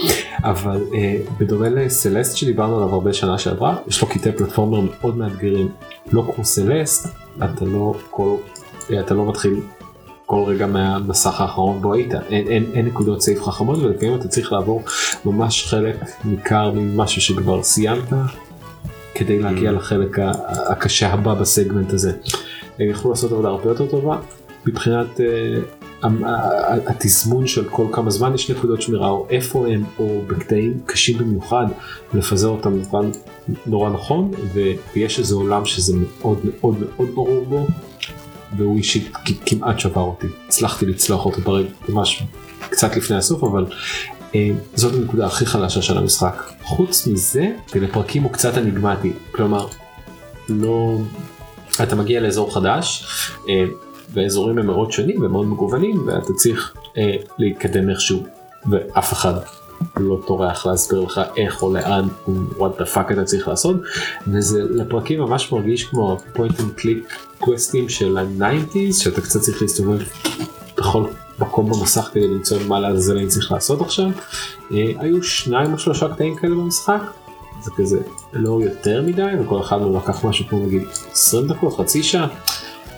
[0.44, 5.68] אבל אה, בדומה לסלסט שדיברנו עליו הרבה שנה שעברה, יש לו קטעי פלטפורמר מאוד מאתגרים.
[6.12, 7.08] לא כמו סלסט,
[7.44, 8.34] אתה לא, כל,
[8.90, 9.60] אה, אתה לא מתחיל
[10.26, 14.52] כל רגע מהמסך האחרון בו היית אין, אין, אין נקודות סייף חכמות ולפעמים אתה צריך
[14.52, 14.82] לעבור
[15.24, 18.08] ממש חלק ניכר ממשהו שכבר סיימת
[19.14, 20.32] כדי להגיע לחלק ה-
[20.72, 22.12] הקשה הבא בסגמנט הזה.
[22.78, 24.18] הם יכלו לעשות עבודה הרבה יותר טובה.
[24.66, 25.26] מבחינת אה,
[26.02, 30.22] המ- ה- ה- התזמון של כל כמה זמן יש נקודות שמירה או איפה הם או
[30.26, 31.66] בקטעים קשים במיוחד
[32.14, 33.10] לפזר אותם בזמן
[33.66, 34.30] נורא נכון
[34.94, 37.66] ויש איזה עולם שזה מאוד מאוד מאוד ברור בו
[38.56, 39.12] והוא אישית
[39.46, 40.26] כמעט שבר אותי.
[40.48, 42.22] הצלחתי לצלוח אותו ברגע ממש
[42.60, 43.66] קצת לפני הסוף אבל
[44.34, 46.50] אה, זאת הנקודה הכי חלשה של המשחק.
[46.62, 49.12] חוץ מזה לפרקים הוא קצת אניגמטי.
[49.32, 49.66] כלומר
[50.48, 50.98] לא
[51.82, 53.06] אתה מגיע לאזור חדש
[53.48, 53.64] אה,
[54.12, 58.26] והאזורים הם מאוד שונים ומאוד מגוונים ואתה צריך אה, להתקדם איכשהו
[58.70, 59.34] ואף אחד
[59.96, 62.08] לא טורח להסביר לך איך או לאן
[62.56, 63.76] what the fuck אתה צריך לעשות
[64.26, 69.98] וזה לפרקים ממש מרגיש כמו point and click קווסטים של ה-90's שאתה קצת צריך להסתובב
[70.78, 71.04] בכל
[71.38, 74.10] מקום במסך כדי למצוא מה לעזאזל אני צריך לעשות עכשיו.
[74.72, 77.00] אה, היו שניים או שלושה קטעים כאלה במשחק
[77.66, 77.98] זה כזה
[78.32, 82.28] לא יותר מדי וכל אחד מהם לקח משהו כמו נגיד 20 דקות חצי שעה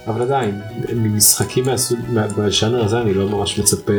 [0.06, 0.60] אבל עדיין
[0.94, 3.92] ממשחקים מהסוג מה- בז'אנר הזה אני לא ממש מצפה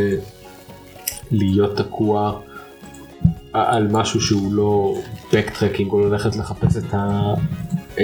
[1.32, 2.40] להיות תקוע
[3.54, 4.96] על משהו שהוא לא
[5.32, 7.34] backtracking או ללכת לחפש את, ה...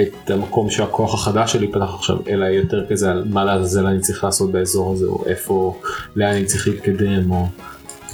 [0.02, 4.24] את המקום שהכוח החדש שלי פתח עכשיו אלא יותר כזה על מה לעזאזל אני צריך
[4.24, 5.80] לעשות באזור הזה או איפה
[6.16, 7.46] לאן אני צריך להתקדם או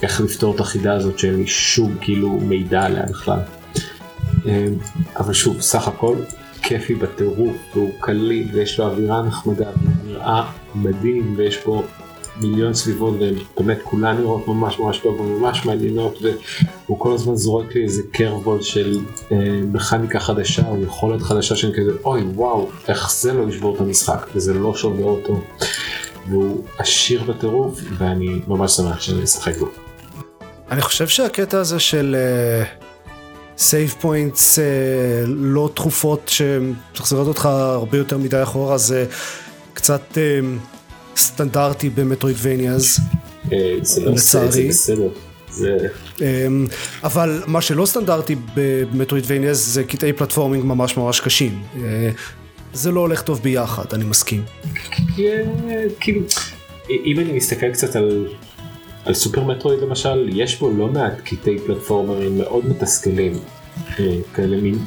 [0.03, 3.39] איך לפתור את החידה הזאת שאין לי שום כאילו מידע עליה בכלל.
[4.47, 4.67] אה,
[5.17, 6.17] אבל שוב סך הכל
[6.63, 11.83] כיפי בטירוף והוא קליל ויש לו אווירה נחמדה והוא נראה מדהים ויש בו
[12.41, 17.83] מיליון סביבות ובאמת כולן נראות ממש ממש טוב וממש מעניינות והוא כל הזמן זורק לי
[17.83, 18.99] איזה קרבול של
[19.33, 19.37] אה,
[19.73, 24.27] מכניקה חדשה או יכולת חדשה שאני כזה אוי וואו איך זה לא ישבור את המשחק
[24.35, 25.41] וזה לא שובר אותו
[26.29, 29.69] והוא עשיר בטירוף ואני ממש שמח שאני אשחק בו.
[30.71, 32.17] אני חושב שהקטע הזה של
[33.63, 34.59] save points
[35.27, 39.07] לא תכופות שמחזירות אותך הרבה יותר מדי אחורה זה
[39.75, 40.41] קצת אה,
[41.17, 42.99] סטנדרטי במטרוידבניאז.
[43.53, 44.71] אה, לא לצערי.
[46.21, 46.67] אמ,
[47.05, 51.63] אבל מה שלא סטנדרטי ב Metroidvanias זה קטעי platforming ממש ממש קשים.
[51.77, 52.11] אה,
[52.73, 54.43] זה לא הולך טוב ביחד, אני מסכים.
[55.17, 55.51] כן,
[56.01, 56.21] כאילו
[56.89, 58.27] אם אני מסתכל קצת על,
[59.05, 63.33] על סופר מטרואיד למשל יש בו לא מעט קטעי פלטפורמרים מאוד מתסכלים
[64.01, 64.79] אה, כאלה מין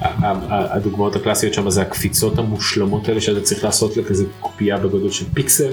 [0.00, 5.70] הדוגמאות הקלאסיות שם זה הקפיצות המושלמות האלה שאתה צריך לעשות לכזה קופייה בגודל של פיקסל.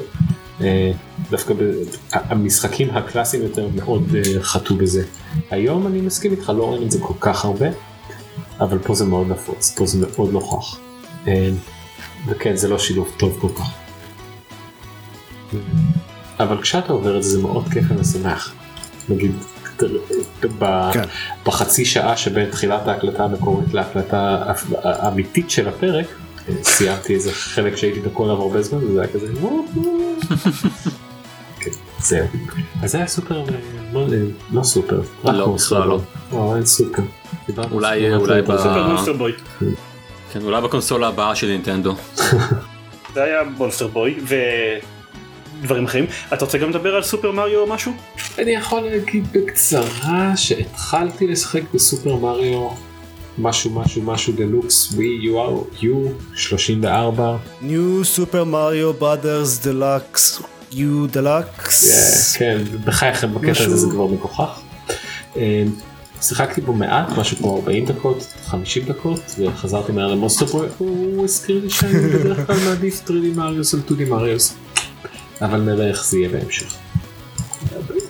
[0.61, 0.91] אה,
[1.29, 1.53] דווקא
[2.11, 5.03] המשחקים הקלאסיים יותר מאוד אה, חטאו בזה.
[5.51, 7.67] היום אני מסכים איתך לא רואים את זה כל כך הרבה
[8.59, 10.79] אבל פה זה מאוד נפוץ פה זה מאוד נוכח.
[12.27, 13.71] וכן זה לא שילוב טוב כל כך.
[16.39, 18.53] אבל כשאתה עובר את זה זה מאוד כיף ומשמח.
[19.09, 19.31] נגיד
[20.59, 21.01] ב- כן.
[21.45, 24.43] בחצי שעה שבין תחילת ההקלטה המקורית להקלטה
[24.83, 26.05] האמיתית של הפרק
[26.63, 29.27] סיימתי איזה חלק שהייתי עליו הרבה זמן וזה היה כזה.
[31.59, 32.27] כן, זהו.
[32.83, 33.43] אז זה היה סופר אה,
[33.93, 34.05] לא-
[34.51, 35.31] לא סופר לא,
[35.77, 35.99] בכלל לא.
[37.71, 38.41] אולי- אולי.
[40.33, 41.95] כן, אולי בקונסולה הבאה של נינטנדו.
[43.13, 44.19] זה היה מונסטר בוי
[45.65, 46.05] ודברים אחרים.
[46.33, 47.91] אתה רוצה גם לדבר על סופר מריו או משהו?
[48.39, 52.69] אני יכול להגיד בקצרה שהתחלתי לשחק בסופר מריו
[53.37, 55.99] משהו משהו משהו דלוקס ווי יו יו
[56.35, 57.65] 34 New
[58.17, 60.41] Super Mario Brothers Deluxe
[60.73, 62.37] U Deluxe.
[62.37, 64.59] כן בחייכם בקטע משהו- הזה זה כבר מגוחך.
[65.37, 65.63] אה,
[66.21, 71.59] שיחקתי בו מעט משהו כמו 40 דקות 50 דקות וחזרתי מהר למונסטר בוי הוא הזכיר
[71.63, 74.53] לי שאני בדרך כלל מעדיף 3D מריוס על 2D מריוס
[75.41, 76.75] אבל נראה איך זה יהיה בהמשך.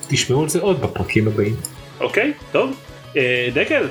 [0.08, 1.56] תשמעו על זה עוד בפרקים הבאים.
[2.00, 2.76] אוקיי, טוב.
[3.18, 3.88] אה, דקל,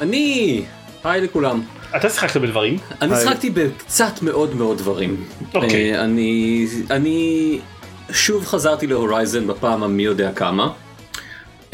[0.00, 0.62] אני!
[1.04, 1.62] היי לכולם.
[1.96, 2.76] אתה שיחקת בדברים.
[3.02, 3.24] אני היי.
[3.24, 5.24] שחקתי בקצת מאוד מאוד דברים.
[5.54, 5.94] אוקיי.
[5.94, 7.58] אה, אני אני
[8.12, 10.70] שוב חזרתי להורייזן בפעם המי יודע כמה.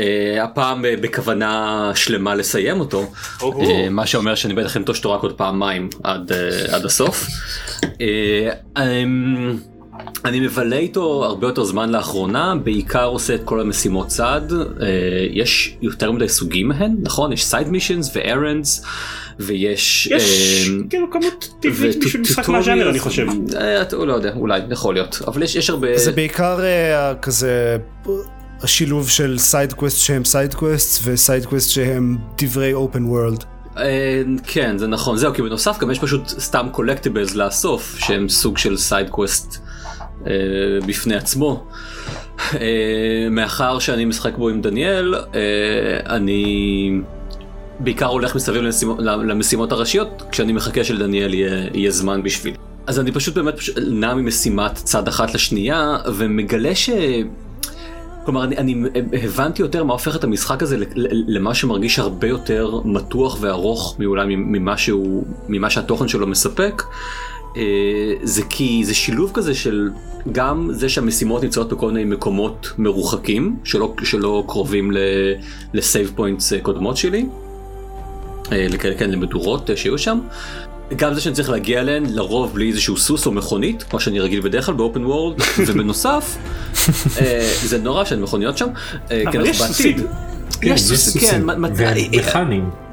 [0.00, 3.06] אה, הפעם אה, בכוונה שלמה לסיים אותו,
[3.42, 3.62] או.
[3.62, 7.26] אה, מה שאומר שאני בטח אמתוש אותו רק עוד פעמיים עד אה, עד הסוף.
[8.00, 8.50] אה,
[8.82, 9.56] אמ,
[10.24, 14.40] אני מבלה איתו הרבה יותר זמן לאחרונה, בעיקר עושה את כל המשימות צד.
[14.52, 14.86] אה,
[15.30, 17.32] יש יותר מדי סוגים מהן, נכון?
[17.32, 18.84] יש side missions ו errands,
[19.38, 20.06] ויש...
[20.06, 23.26] יש אה, כאילו כמות טבעית בשביל משחק מהז'אנר אני חושב.
[23.56, 25.22] אה, לא יודע, אולי, יכול להיות.
[25.26, 25.98] אבל יש יש הרבה...
[25.98, 26.58] זה בעיקר
[27.22, 27.76] כזה
[28.62, 33.44] השילוב של side quest שהם side quest ו side quest שהם דברי open world.
[34.46, 35.16] כן, זה נכון.
[35.16, 39.63] זהו, כי בנוסף גם יש פשוט סתם collectibles לאסוף, שהם סוג של side quest
[40.26, 40.32] אה,
[40.86, 41.64] בפני עצמו.
[42.54, 45.20] אה, מאחר שאני משחק בו עם דניאל, אה,
[46.16, 47.00] אני
[47.80, 52.54] בעיקר הולך מסביב למשימות, למשימות הראשיות, כשאני מחכה שלדניאל יהיה, יהיה זמן בשביל.
[52.86, 56.90] אז אני פשוט באמת פשוט נע ממשימת צד אחת לשנייה, ומגלה ש...
[58.24, 58.74] כלומר, אני, אני
[59.22, 60.76] הבנתי יותר מה הופך את המשחק הזה
[61.26, 66.82] למה שמרגיש הרבה יותר מתוח וארוך מאולי ממה, שהוא, ממה שהתוכן שלו מספק.
[67.56, 67.62] אה,
[68.22, 69.90] זה כי זה שילוב כזה של
[70.32, 74.92] גם זה שהמשימות נמצאות בכל מיני מקומות מרוחקים שלא, שלא קרובים
[75.74, 77.26] ל save points קודמות שלי.
[78.52, 80.18] אה, לכאלה כן למדורות אה, שיהיו שם.
[80.96, 84.40] גם זה שאני צריך להגיע אליהן לרוב בלי איזשהו סוס או מכונית כמו שאני רגיל
[84.40, 86.36] בדרך כלל ב open world ובנוסף
[87.20, 88.68] אה, זה נורא שאין מכוניות שם.
[89.10, 89.62] אה, אבל אנחנו יש.
[89.62, 90.06] סוסים.
[90.62, 92.83] יש סוסים, כן, סוסים,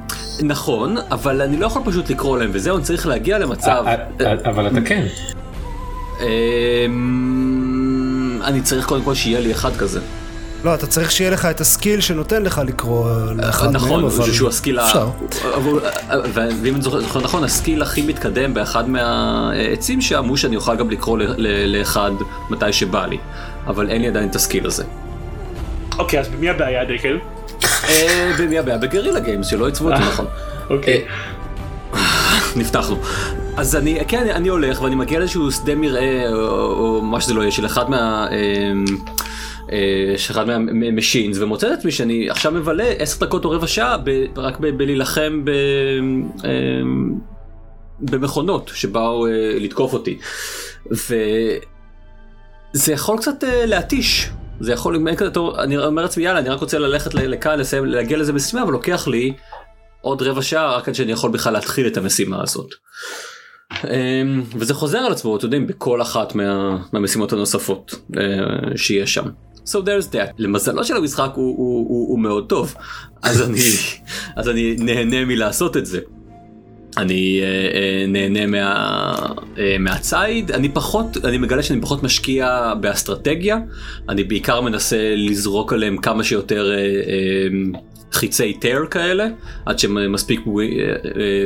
[0.43, 3.83] נכון אבל אני לא יכול פשוט לקרוא להם וזהו אני צריך להגיע למצב.
[3.87, 5.05] אה, אה, אבל אתה כן.
[7.01, 9.99] אמ, אני צריך קודם כל שיהיה לי אחד כזה.
[10.63, 14.31] לא, אתה צריך שיהיה לך את ה skill שנותן לך לקרוא לאחד מהם, נכון, אבל...
[14.31, 15.09] שהוא ה skill, ה- אפשר.
[15.53, 15.79] אבל-
[16.63, 20.89] ואם אני זוכר נכון, ה skill הכי מתקדם באחד מהעצים שם הוא שאני אוכל גם
[20.89, 22.11] לקרוא ל- ל- לאחד
[22.49, 23.17] מתי שבא לי,
[23.67, 24.83] אבל אין לי עדיין את הסקיל הזה.
[25.99, 27.17] אוקיי, אז במי הבעיה דקל?
[27.91, 28.77] אה, במי הבעיה?
[28.77, 30.25] בגרילה גיימס שלא עיצבו אותי נכון.
[30.69, 31.05] אוקיי.
[32.55, 32.95] נפתחנו.
[33.57, 37.51] אז אני, כן, אני הולך ואני מגיע לאיזשהו שדה מרעה או, מה שזה לא יהיה
[37.51, 38.27] של אחד מה...
[38.31, 38.85] אמ,
[39.71, 43.97] אה, של אחד מהמשינס ומוצא את עצמי שאני עכשיו מבלה עשר דקות או רבע שעה
[43.97, 45.51] ב, רק בלהילחם ב,
[48.01, 50.17] במכונות שבאו אה, לתקוף אותי.
[50.91, 51.59] וזה
[52.93, 54.29] יכול קצת אה, להתיש.
[54.61, 57.85] זה יכול, אין כזה תור, אני אומר לעצמי יאללה אני רק רוצה ללכת לכאן לסיים
[57.85, 59.33] להגיע לזה משימה אבל לוקח לי
[60.01, 62.69] עוד רבע שעה רק עד שאני יכול בכלל להתחיל את המשימה הזאת.
[63.83, 69.25] אמ, וזה חוזר על עצמו, אתם יודעים, בכל אחת מה, מהמשימות הנוספות אה, שיש שם.
[69.65, 70.33] So there's that.
[70.37, 72.75] למזלו של המשחק הוא, הוא, הוא, הוא מאוד טוב,
[73.21, 73.59] אז אני,
[74.35, 75.99] אז אני נהנה מלעשות את זה.
[76.97, 79.15] אני אה, אה, נהנה מה,
[79.57, 83.57] אה, מהציד, אני פחות, אני מגלה שאני פחות משקיע באסטרטגיה,
[84.09, 86.83] אני בעיקר מנסה לזרוק עליהם כמה שיותר אה, אה,
[88.11, 89.27] חיצי טר כאלה,
[89.65, 90.95] עד שהם מספיק פגועי- אה, אה,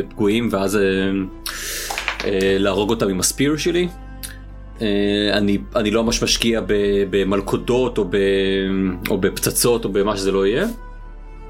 [0.10, 0.82] פגועים ואז אה,
[2.26, 3.88] אה, להרוג אותם עם הספיר שלי.
[4.82, 4.88] אה,
[5.34, 6.62] אני, אני לא ממש משקיע
[7.10, 8.16] במלכודות או, ב,
[9.10, 10.66] או בפצצות או במה שזה לא יהיה.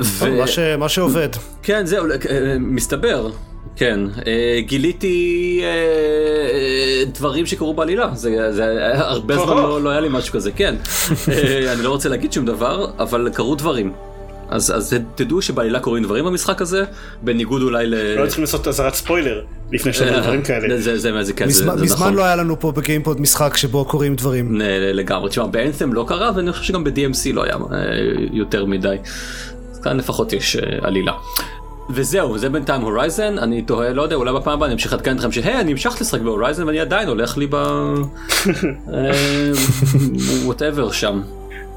[0.01, 1.29] ו- מה ש- מה שעובד.
[1.63, 3.29] כן זהו אה, מסתבר
[3.75, 9.99] כן אה, גיליתי אה, אה, דברים שקרו בעלילה זה, זה הרבה זמן לא, לא היה
[9.99, 10.75] לי משהו כזה כן
[11.29, 13.93] אה, אני לא רוצה להגיד שום דבר אבל קרו דברים.
[14.49, 16.83] אז, אז תדעו שבעלילה קורים דברים במשחק הזה
[17.21, 17.95] בניגוד אולי ל...
[18.19, 20.81] לא צריכים לעשות אזהרת ספוילר לפני שאומרים דברים כאלה.
[20.81, 22.13] זה, זה, זה, כן, זה, מזמן זה מזמן נכון.
[22.13, 24.61] לא היה לנו פה בגיימפוד משחק שבו קורים דברים.
[24.93, 27.55] לגמרי, תשמע, ב Anthem לא קרה ואני חושב שגם ב-DMC לא היה
[28.31, 28.95] יותר מדי.
[29.83, 31.13] כאן לפחות יש עלילה.
[31.89, 35.31] וזהו, זה בינתיים Horizon, אני תוהה, לא יודע, אולי בפעם הבאה אני אמשיך לעדכן אתכם
[35.31, 37.55] שהי, אני המשכתי לשחק ב Horizon ואני עדיין הולך לי ב...
[40.45, 41.21] whatever שם.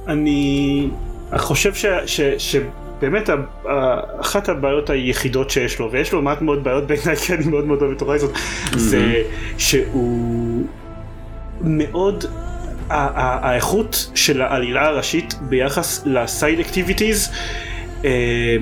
[0.09, 0.89] אני
[1.37, 3.35] חושב ש, ש, שבאמת ה-
[3.69, 7.65] ה- אחת הבעיות היחידות שיש לו, ויש לו מעט מאוד בעיות בעיניי כי אני מאוד
[7.65, 8.31] מאוד אוהב את הורייזון,
[8.77, 9.23] זה
[9.59, 10.65] שהוא
[11.61, 12.25] מאוד,
[12.91, 17.31] האיכות של העלילה הראשית ביחס ל side activities,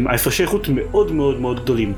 [0.07, 1.93] ההפרשי איכות מאוד מאוד מאוד גדולים.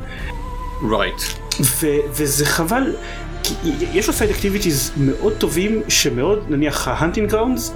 [0.90, 1.22] right.
[1.60, 2.94] ו- וזה חבל,
[3.42, 3.54] כי
[3.92, 7.72] יש לו side activities מאוד טובים שמאוד, נניח ה hunting grounds,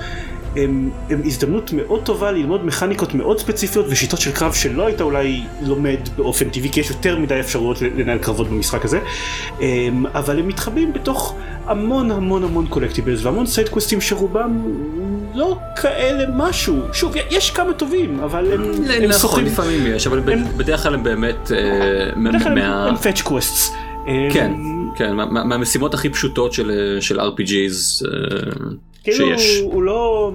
[0.56, 5.42] הם, הם הזדמנות מאוד טובה ללמוד מכניקות מאוד ספציפיות ושיטות של קרב שלא היית אולי
[5.62, 9.00] לומד באופן טבעי כי יש יותר מדי אפשרויות לנהל קרבות במשחק הזה.
[9.60, 11.34] אמ, אבל הם מתחבאים בתוך
[11.66, 14.62] המון המון המון collectibles והמון סיידקווסטים שרובם
[15.34, 16.80] לא כאלה משהו.
[16.92, 20.94] שוב יש כמה טובים אבל הם, הם נכון, שוחים לפעמים יש, אבל הם- בדרך כלל
[20.94, 21.52] הם באמת...
[21.52, 23.72] אה, בדרך כלל מה- הם fetch quests.
[24.32, 24.52] כן,
[24.96, 28.50] כן, מה- מה- מהמשימות הכי פשוטות של של RPGs אה,
[29.04, 29.60] כאילו שיש.
[29.60, 30.32] הוא לא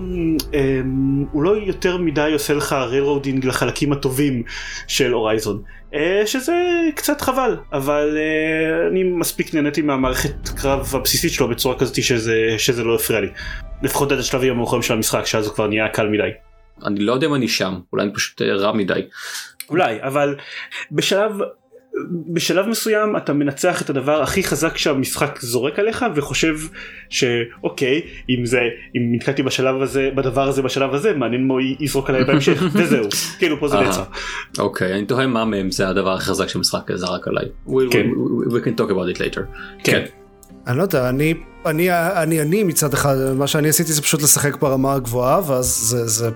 [0.53, 4.43] אמ, הוא לא יותר מדי עושה לך railroading לחלקים הטובים
[4.87, 5.61] של הורייזון
[5.93, 6.53] אה, שזה
[6.95, 12.83] קצת חבל אבל אה, אני מספיק נהניתי מהמערכת קרב הבסיסית שלו בצורה כזאת שזה שזה
[12.83, 13.27] לא הפריע לי
[13.83, 16.29] לפחות עד השלבים המאוחרים של המשחק שאז הוא כבר נהיה קל מדי.
[16.85, 19.01] אני לא יודע אם אני שם, אולי אני פשוט אה, רע מדי.
[19.69, 20.35] אולי אבל
[20.91, 21.31] בשלב
[22.33, 26.55] בשלב מסוים אתה מנצח את הדבר הכי חזק שהמשחק זורק עליך וחושב
[27.09, 28.59] שאוקיי אם זה
[28.97, 33.05] אם נתקעתי בשלב הזה בדבר הזה בשלב הזה מעניין מה הוא יזרוק עליי בהמשך וזהו
[33.39, 33.77] כאילו פה זה.
[33.79, 34.03] נעצר.
[34.59, 37.45] אוקיי, אני תוהה מה מהם זה הדבר הכי חזק שהמשחק זרק עליי.
[37.67, 38.05] We- כן.
[38.47, 39.41] We can talk about it later.
[39.83, 40.05] כן.
[40.67, 41.33] אני לא יודע, אני,
[41.65, 46.07] אני, אני, אני מצד אחד, מה שאני עשיתי זה פשוט לשחק ברמה הגבוהה, ואז זה,
[46.07, 46.29] זה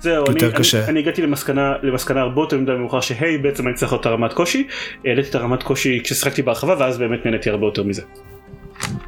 [0.00, 0.78] זהו, אני, קשה.
[0.78, 4.32] אני, אני הגעתי למסקנה, למסקנה הרבה יותר מדי מאוחר שהי בעצם אני צריך את הרמת
[4.32, 4.66] קושי,
[5.04, 8.02] העליתי את הרמת קושי כששיחקתי בהרחבה ואז באמת נהניתי הרבה יותר מזה.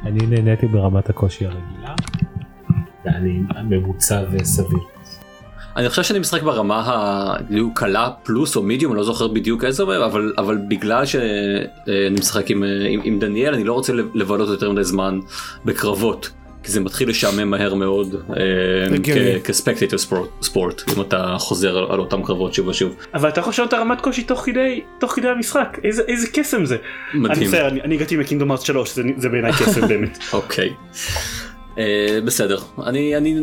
[0.05, 1.95] אני נהניתי ברמת הקושי הרגילה.
[3.05, 3.39] אני
[3.69, 4.79] ממוצע וסביר.
[5.75, 6.83] אני חושב שאני משחק ברמה
[7.73, 12.63] הקלה פלוס או מידיום, אני לא זוכר בדיוק איזה, אבל, אבל בגלל שאני משחק עם,
[12.89, 15.19] עם, עם דניאל, אני לא רוצה לבלות יותר מדי זמן
[15.65, 16.31] בקרבות.
[16.63, 18.15] כי זה מתחיל לשעמם מהר מאוד
[18.93, 19.41] הגיוני.
[19.43, 22.95] כספקטטור ספורט אם אתה חוזר על, אותם קרבות שוב ושוב.
[23.13, 26.65] אבל אתה יכול לשנות את הרמת קושי תוך כדי, תוך כדי המשחק, איזה, איזה קסם
[26.65, 26.77] זה.
[27.13, 27.55] אני מדהים.
[27.55, 30.17] אני, אני הגעתי מקינדום ארץ 3, זה, זה בעיניי קסם באמת.
[30.33, 30.73] אוקיי.
[31.77, 33.39] אה, בסדר אני אני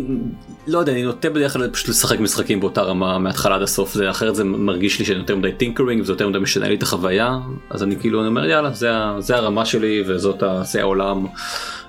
[0.67, 4.11] לא יודע אני נוטה בדרך כלל פשוט לשחק משחקים באותה רמה מההתחלה עד הסוף זה
[4.11, 7.39] אחרת זה מרגיש לי שאני יותר מדי tinkering וזה יותר מדי משנה לי את החוויה
[7.71, 11.27] אז אני כאילו אני אומר יאללה זה, זה הרמה שלי וזאת ה- זה העולם.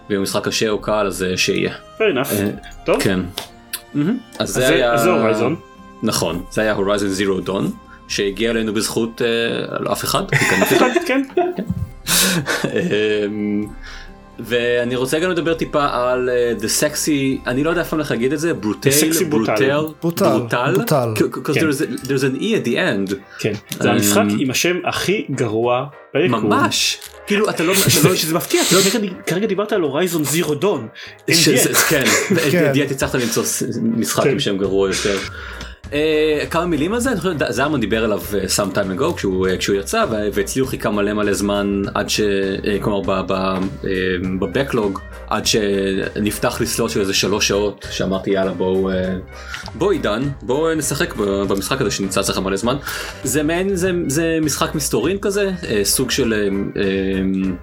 [0.10, 1.74] ואם המשחק קשה או קל אז אה, שיהיה.
[1.98, 2.32] fair enough.
[2.32, 2.50] אה,
[2.86, 3.20] טוב, כן.
[3.94, 4.18] מהמם.
[4.40, 5.56] אז אז זה זה היה אז זה הורייזון.
[6.04, 7.72] נכון זה היה Horizon Zero Dawn
[8.08, 9.22] שהגיע אלינו בזכות
[9.80, 10.24] לא, אף אחד.
[10.32, 10.86] כי קניתי אותו.
[11.08, 11.22] כן,
[12.66, 13.66] אמ,
[14.40, 17.12] ואני רוצה גם לדבר טיפה על אה, the sexy
[17.48, 18.90] אני לא יודע אף פעם איך להגיד את זה ברוטל.
[19.30, 21.14] ברוטל, ברוטל ברוטל.
[21.18, 23.54] because there's a- there's an e at the end כן.
[23.80, 26.46] זה אמ, המשחק עם השם הכי גרוע ביקום.
[26.46, 28.76] ממש כאילו אתה לא שזה לא- שזה מפתיע, כי
[29.28, 30.88] כרגע- דיברת על הורייזון זירו דון.
[31.90, 32.04] כן,
[32.52, 32.72] כן.
[32.74, 33.44] דיאט הצלחת למצוא
[33.82, 34.30] משחק כן.
[34.32, 35.18] עם שם גרוע יותר.
[35.94, 39.48] אה, כמה מילים על זה, אני חושב שזרמן דיבר עליו אה, some time ago כשהוא
[39.48, 42.22] אה, יצא וה- והצליחו חיכה מלא מלא זמן עד ש...
[42.82, 43.22] כלומר
[44.40, 48.90] בבקלוג עד שנפתח לי סלוט של איזה שלוש שעות שאמרתי יאללה בואו
[49.76, 52.78] בואו עידן בואו נשחק במשחק הזה שנמצא אצלך מלא זמן.
[53.24, 55.52] זה מעין זה, זה משחק מסתורין כזה
[55.84, 56.50] סוג של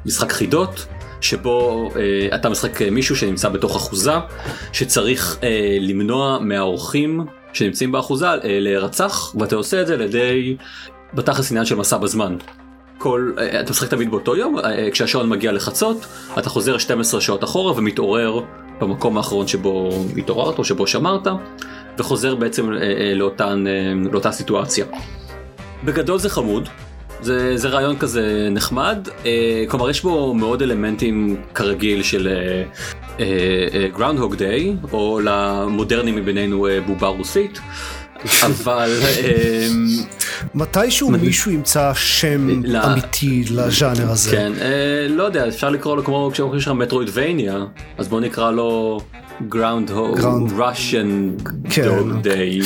[0.07, 0.87] משחק חידות.
[1.21, 4.13] שבו אה, אתה משחק מישהו שנמצא בתוך אחוזה
[4.73, 7.25] שצריך אה, למנוע מהאורחים
[7.57, 10.57] שנמצאים באחוזה אה, להירצח ואתה עושה את זה על ידי
[11.15, 12.37] בתכלס עניין של מסע בזמן.
[12.99, 16.07] כל, אה, אתה משחק תמיד באותו יום אה, כשהשעון מגיע לחצות
[16.39, 18.41] אתה חוזר 12 שעות אחורה ומתעורר
[18.81, 21.27] במקום האחרון שבו התעוררת או שבו שמרת
[21.99, 22.71] וחוזר בעצם
[23.15, 23.65] לאותן,
[24.13, 24.87] לאותה סיטואציה.
[25.85, 26.69] בגדול זה חמוד.
[27.23, 32.29] זה, זה רעיון כזה נחמד, אה, כלומר יש בו מאוד אלמנטים כרגיל של
[33.97, 37.61] Groundhog Day, או למודרנים מבינינו אה, בובה רוסית,
[38.47, 39.69] אבל אה,
[40.55, 41.11] מתישהו.
[41.11, 44.31] מישהו ימצא שם אמיתי לז'אנר הזה.
[44.31, 47.65] כן, אה, לא יודע, אפשר לקרוא לו כמו כשאומרים לך Metroidvania,
[47.99, 49.01] אז בוא נקרא לו
[49.49, 51.31] Groundhog Ground- Russian
[51.71, 51.83] כן.
[51.85, 52.61] dog day.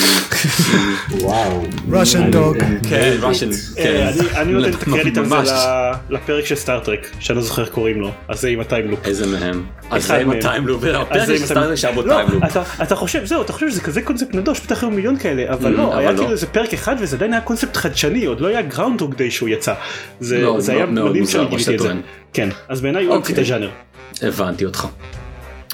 [1.20, 1.62] וואו.
[1.90, 2.64] Russian אני- dog.
[2.88, 4.10] כן, Russian, כן.
[4.36, 5.48] אני- נותן את הקרדיט על זה ממש.
[5.48, 8.64] ל- לפרק של Star Trek שאני לא זוכר איך קוראים לו אז זה עם ה
[8.64, 8.98] time loop.
[9.04, 9.62] איזה מהם?
[9.90, 10.30] אז זה עם.
[10.30, 12.42] ה time loop, הפרק של עם Star Trek שהיה בו לא, time loop.
[12.82, 15.78] אתה- חושב זהו אתה חושב שזה כזה קונספט נדוש בטח היו מיליון כאלה אבל Mm,
[15.78, 16.16] לא היה לא.
[16.18, 19.48] כאילו איזה פרק אחד וזה עדיין היה קונספט חדשני עוד לא היה Groundhog Day שהוא
[19.48, 19.74] יצא.
[20.20, 21.92] זה זה היה מדהים שאני גיליתי את זה.
[22.32, 23.54] כן אז בעיניי הוא המציא את אוקיי.
[23.56, 23.70] הז'אנר.
[24.22, 24.86] הבנתי אותך.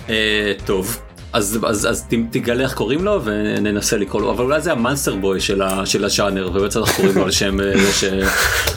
[0.09, 1.01] אה, טוב.
[1.33, 5.17] אז, אז, אז תגלה איך קוראים לו וננסה לקרוא לו אבל אולי זה ה Monster
[5.17, 8.05] Boy של, ה, של הז'אנר ובעצם אנחנו קוראים לו על שם אה, זה ש...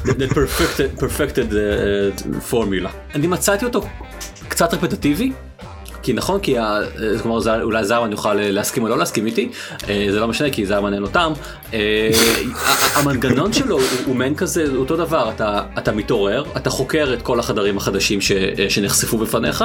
[0.06, 2.90] the perfected, perfected uh, formula.
[3.16, 3.88] אני מצאתי אותו
[4.48, 5.32] קצת רפטטיבי.
[6.04, 9.50] כי נכון כי ה, אה, כלומר זה, אולי זרמן יוכל להסכים או לא להסכים איתי
[9.90, 11.34] אה, זה לא משנה כי זרמן אין לו טעם
[12.96, 17.40] המנגנון שלו הוא, הוא מעין כזה אותו דבר אתה אתה מתעורר אתה חוקר את כל
[17.40, 18.32] החדרים החדשים ש,
[18.70, 19.64] שנחשפו בפניך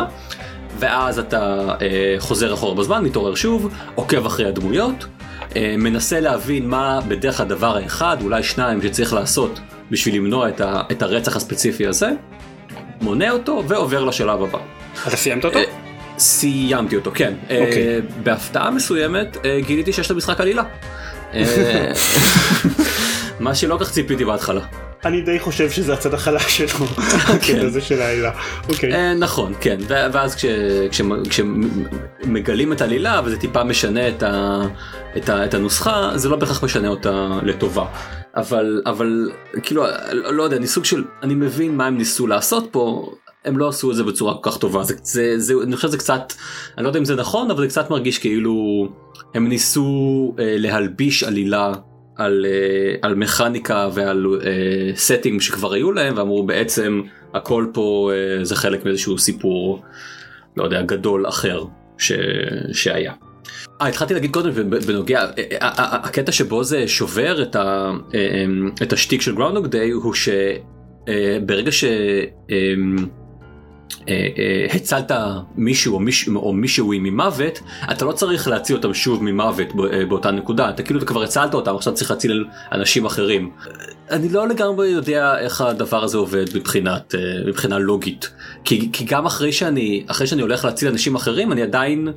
[0.84, 5.06] ואז אתה אה, חוזר אחורה בזמן, מתעורר שוב, עוקב אחרי הדמויות,
[5.56, 9.60] אה, מנסה להבין מה בדרך הדבר האחד, אולי שניים שצריך לעשות
[9.90, 12.10] בשביל למנוע את, ה, את הרצח הספציפי הזה,
[13.00, 14.58] מונה אותו ועובר לשלב הבא.
[15.08, 15.58] אתה סיימת אותו?
[15.58, 15.64] אה,
[16.18, 17.34] סיימתי אותו, כן.
[17.50, 18.00] אה, אוקיי.
[18.22, 20.62] בהפתעה מסוימת אה, גיליתי שיש לו משחק עלילה.
[21.34, 21.92] אה,
[23.40, 24.60] מה שלא כך ציפיתי בהתחלה.
[25.04, 26.86] אני די חושב שזה הצד החלש שלו.
[27.34, 28.30] הקטע הזה של העלילה.
[28.68, 29.14] אוקיי.
[29.14, 30.44] נכון, כן, ואז כש-
[30.90, 31.00] כש-
[31.30, 34.00] כשמגלים את העלילה וזה טיפה משנה
[35.18, 37.86] את הנוסחה, זה לא בהכרח משנה אותה לטובה.
[38.36, 39.30] אבל, אבל,
[39.62, 43.12] כאילו, לא יודע, אני סוג של, אני מבין מה הם ניסו לעשות פה,
[43.44, 45.98] הם לא עשו את זה בצורה כל כך טובה, זה, זה, זה, אני חושב שזה
[45.98, 46.32] קצת,
[46.78, 48.88] אני לא יודע אם זה נכון, אבל זה קצת מרגיש כאילו
[49.34, 49.84] הם ניסו
[50.38, 51.72] אה, להלביש עלילה
[52.16, 57.02] על, אה, על מכניקה ועל אה, setting שכבר היו להם ואמרו בעצם
[57.34, 59.82] הכל פה אה, זה חלק מאיזשהו סיפור
[60.56, 61.64] לא יודע גדול אחר
[61.98, 62.12] ש...
[62.72, 63.12] שהיה.
[63.80, 68.18] אה, התחלתי להגיד קודם בנוגע אה, אה, אה, הקטע שבו זה שובר את, ה, אה,
[68.18, 68.44] אה,
[68.82, 71.84] את השטיק של גראונדוג דיי הוא שברגע ש...
[74.08, 75.10] אה, אה, הצלת
[75.56, 77.60] מישהו או, מיש, או מישהו ממוות
[77.92, 81.76] אתה לא צריך להציל אותם שוב ממוות אה, באותה נקודה אתה כאילו כבר הצלת אותם
[81.76, 83.50] עכשיו צריך להציל אנשים אחרים.
[84.10, 87.14] אני לא לגמרי יודע איך הדבר הזה עובד מבחינת
[87.46, 88.30] מבחינה לוגית
[88.64, 92.08] כי, כי גם אחרי שאני אחרי שאני הולך להציל אנשים אחרים אני עדיין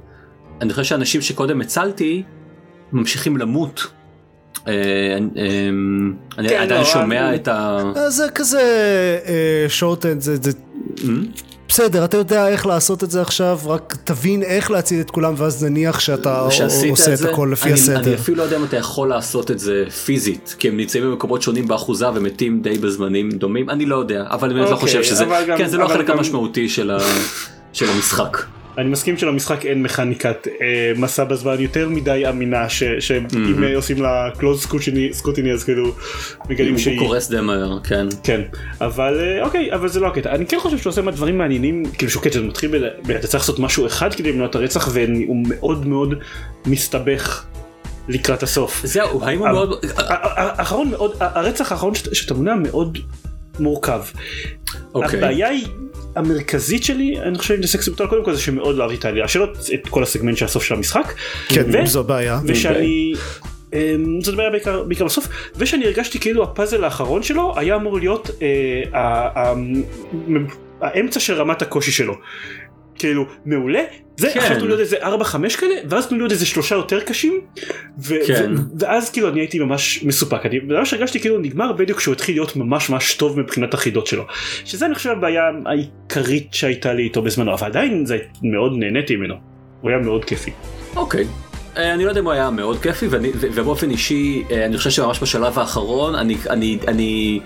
[0.62, 2.24] אני חושב שאנשים שקודם הצלתי
[2.92, 3.88] ממשיכים למות.
[4.68, 7.84] אני כן, עדיין לא, שומע את ה...
[8.08, 8.62] זה כזה
[9.68, 10.52] שורטנד, זה?
[11.78, 15.64] בסדר, אתה יודע איך לעשות את זה עכשיו, רק תבין איך להציל את כולם ואז
[15.64, 16.40] נניח שאתה
[16.90, 18.00] עושה את זה, הכל לפי אני, הסדר.
[18.00, 21.42] אני אפילו לא יודע אם אתה יכול לעשות את זה פיזית, כי הם נמצאים במקומות
[21.42, 25.04] שונים באחוזה ומתים די בזמנים דומים, אני לא יודע, אבל אני באמת לא אוקיי, חושב
[25.04, 26.98] שזה, אבל גם- כן זה לא החלק גם- המשמעותי של, ה,
[27.74, 28.38] של המשחק.
[28.78, 33.26] אני מסכים שלמשחק אין מכניקת אה, מסע בזמן יותר מדי אמינה שאם
[33.64, 34.66] אה, עושים לה קלוז
[35.12, 35.92] סקוטיני אז כאילו
[36.50, 38.08] מגלים הוא שהיא קורס די מהר, כן.
[38.24, 38.42] כן
[38.82, 42.12] אבל אה, אוקיי אבל זה לא הקטע אני כן חושב שהוא עושה מהדברים מעניינים כאילו
[42.12, 42.72] שהוא קטע זה מתחיל
[43.08, 43.12] ב...
[43.12, 46.14] אתה צריך לעשות משהו אחד כדי למנוע את הרצח והוא מאוד מאוד
[46.66, 47.46] מסתבך
[48.10, 48.82] לקראת הסוף.
[48.86, 49.86] זהו, האם הוא מאוד...
[49.98, 52.98] האחרון מאוד הרצח האחרון שאת- שאתה מונע מאוד
[53.60, 54.02] מורכב.
[54.94, 55.18] אוקיי.
[55.20, 55.68] הבעיה היא
[56.16, 59.46] המרכזית שלי אני חושב סקס בטול קודם כל זה שמאוד לא אהבתי את העלילה שלו
[59.74, 61.14] את כל הסגמנט של הסוף של המשחק.
[61.50, 62.40] כן, ו- זו בעיה.
[62.46, 63.14] ושאני
[63.74, 68.30] אמ, זאת בעיה בעיקר בעיקר בסוף ושאני הרגשתי כאילו הפאזל האחרון שלו היה אמור להיות
[70.28, 70.46] מ-
[70.82, 72.16] האמצע של רמת הקושי שלו.
[73.00, 73.82] כאילו מעולה
[74.18, 74.40] זה כן.
[74.40, 77.42] עכשיו תנו לי עוד איזה 4-5 כאלה ואז תנו לי עוד איזה שלושה יותר קשים
[78.00, 78.54] ו- כן.
[78.56, 82.36] ו- ואז כאילו אני הייתי ממש מסופק אני ממש הרגשתי כאילו נגמר בדיוק כשהוא התחיל
[82.36, 84.24] להיות ממש ממש טוב מבחינת החידות שלו
[84.66, 89.36] שזה אני חושב הבעיה העיקרית שהייתה לי איתו בזמנו אבל עדיין זה מאוד נהניתי ממנו
[89.82, 90.52] הוא היה מאוד כיפי.
[90.96, 91.26] אוקיי.
[91.78, 94.90] אה, אני לא יודע אם הוא היה מאוד כיפי ואני, ובאופן אישי אה, אני חושב
[94.90, 97.40] שממש בשלב האחרון אני אני אני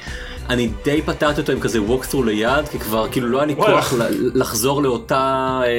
[0.51, 3.55] אני די פתרתי אותו עם כזה walkthrough ליד כי כבר כאילו לא היה לי.
[3.55, 3.93] כוח
[4.33, 5.69] לחזור לאותה אה,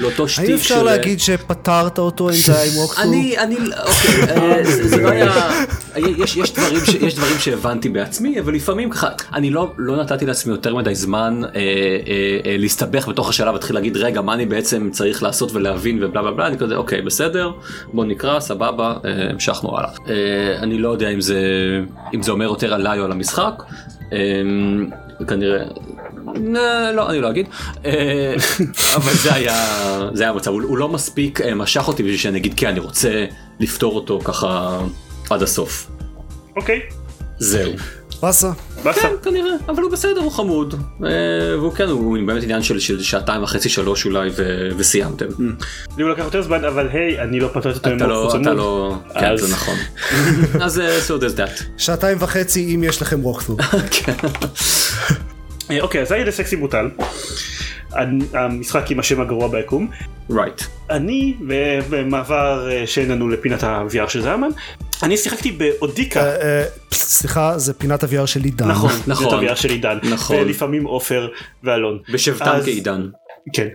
[0.00, 3.02] לאותו שטיק האם אפשר של- להגיד שפתרת אותו אם זה היה עם ווקסו?
[3.02, 5.34] אני אני אוקיי אה, זה זה לא היה
[5.96, 10.26] יש יש דברים ש- יש דברים שהבנתי בעצמי אבל לפעמים ככה אני לא לא נתתי
[10.26, 11.60] לעצמי יותר מדי זמן אה, אה,
[12.46, 16.30] אה, להסתבך בתוך השלב להתחיל להגיד רגע מה אני בעצם צריך לעשות ולהבין ובלה בלה
[16.30, 17.50] בלה אני כזה אוקיי בסדר
[17.92, 20.14] בוא נקרא סבבה אה, המשכנו הלאה אה,
[20.62, 21.40] אני לא יודע אם זה
[22.14, 23.62] אם זה אומר יותר עליי או על המשחק.
[24.12, 24.18] אה,
[25.28, 25.64] כנראה
[26.36, 27.46] לא, לא אני לא אגיד.
[27.84, 28.34] אה,
[28.96, 29.56] אבל זה היה
[30.12, 30.50] זה היה המצב.
[30.50, 33.26] הוא, הוא לא מספיק אה, משך אותי בשביל שאני אגיד כן אני רוצה
[33.60, 34.80] לפתור אותו ככה
[35.30, 35.90] עד הסוף.
[36.56, 36.80] אוקיי.
[37.38, 37.72] זהו
[38.22, 38.50] באסה.
[38.92, 41.08] כן כנראה אבל הוא בסדר הוא חמוד אה,
[41.58, 44.30] והוא כן הוא באמת עניין של, של שעתיים וחצי שלוש אולי
[44.76, 45.26] וסיימתם
[45.96, 48.36] לי הוא לקח יותר זמן אבל היי אני לא פתרתי אותו עם אתה לא.
[48.42, 49.74] אתה לא כן זה נכון
[50.64, 53.56] אז אה, so there's that שעתיים וחצי אם יש לכם ווקסו.
[53.90, 54.12] כן.
[55.70, 56.88] אה, אוקיי אז היה סקסי בוטל.
[58.32, 59.90] המשחק עם השם הגרוע ביקום.
[60.30, 61.34] right אני
[61.88, 64.48] במעבר שאין לנו לפינת ה-VR של זלמן.
[65.02, 66.20] אני שיחקתי באודיקה.
[66.20, 68.68] אה, אה, סליחה, זה פינת ה-VR של עידן.
[68.68, 69.30] נכון, נכון.
[69.30, 69.98] זאת ה-VR של עידן.
[70.10, 70.36] נכון.
[70.36, 71.28] ולפעמים עופר
[71.64, 71.98] ואלון.
[72.12, 73.08] בשבתם כעידן
[73.52, 73.68] כן.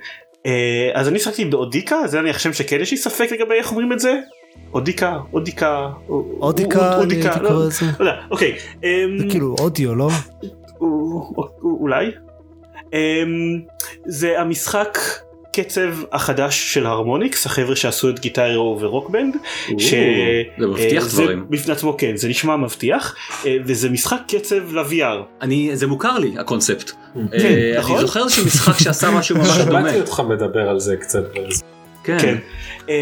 [0.46, 3.94] אה, אז אני שיחקתי באודיקה זה אני חושב שכן יש לי ספק לגבי איך אומרים
[3.94, 4.14] את זה.
[4.74, 5.88] אודיקה, אודיקה,
[6.42, 7.86] אודיקה, אני הייתי לא- קורא לזה.
[8.00, 8.56] לא יודע, אוקיי.
[8.84, 10.10] אמ, זה כאילו אודיו, לא?
[10.82, 11.50] או- או-
[11.80, 12.06] אולי.
[12.94, 13.60] אמ,
[14.08, 14.98] זה המשחק
[15.64, 19.36] קצב החדש של Harmonix החבר'ה שעשו את Guitar Hero ו Rock Band.
[19.78, 21.46] ש- זה מבטיח אה, זה דברים.
[21.50, 25.18] בפני עצמו כן זה נשמע מבטיח אה, וזה משחק קצב ל-VR.
[25.42, 26.92] אני זה מוכר לי הקונספט.
[27.34, 27.98] אה, נכון?
[27.98, 29.80] אני זוכר איזשהו משחק שעשה משהו ממש דומה.
[29.82, 31.24] שמעתי אותך מדבר על זה קצת.
[31.50, 31.64] אז-
[32.04, 32.38] כן.
[32.90, 32.94] אמ,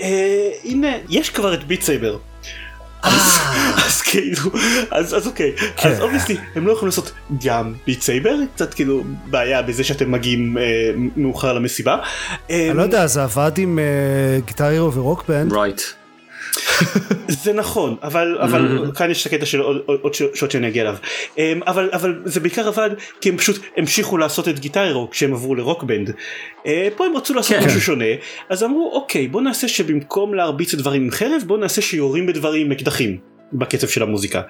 [0.00, 2.16] אה, הנה יש כבר את Beat Saber.
[3.04, 4.50] אז כאילו
[4.90, 5.88] אז אז אוקיי כן.
[5.88, 7.12] אז obviously הם לא יכולים לעשות
[7.44, 11.96] גם Beat Saber קצת כאילו בעיה בזה שאתם מגיעים אה, מאוחר למסיבה.
[12.50, 13.84] אני לא יודע, זה עבד עם אה,
[14.46, 15.52] Guitar Hero ו Rock Band.
[17.28, 20.96] זה נכון אבל אבל כאן יש את הקטע של עוד, שעות שאני אגיע אליו
[21.38, 25.34] אמ, אבל אבל זה בעיקר עבד כי הם פשוט המשיכו לעשות את Guitar Hero כשהם
[25.34, 26.10] עברו ל Rock Band.
[26.66, 27.66] אה, פה הם רצו לעשות כן.
[27.66, 28.04] משהו שונה
[28.48, 32.66] אז אמרו אוקיי בוא נעשה שבמקום להרביץ את דברים עם חרב בוא נעשה שיורים בדברים
[32.66, 33.18] עם אקדחים
[33.52, 34.42] בקצב של המוזיקה.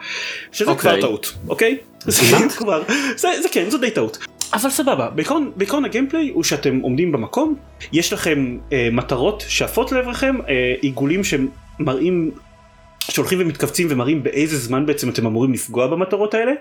[0.52, 0.90] שזה אוקיי.
[0.90, 1.78] כבר טעות אוקיי?
[2.00, 2.20] זה
[2.58, 2.82] כבר
[3.16, 4.18] זה זה כן זו די טעות.
[4.54, 7.54] אבל סבבה בעיקרון בעיקרון ה gameplay הוא שאתם עומדים במקום
[7.92, 11.24] יש לכם אה, מטרות שעפות לעברכם אה, עיגולים
[11.78, 12.30] שמראים
[13.10, 16.52] שהולכים ומתכווצים ומראים באיזה זמן בעצם אתם אמורים לפגוע במטרות האלה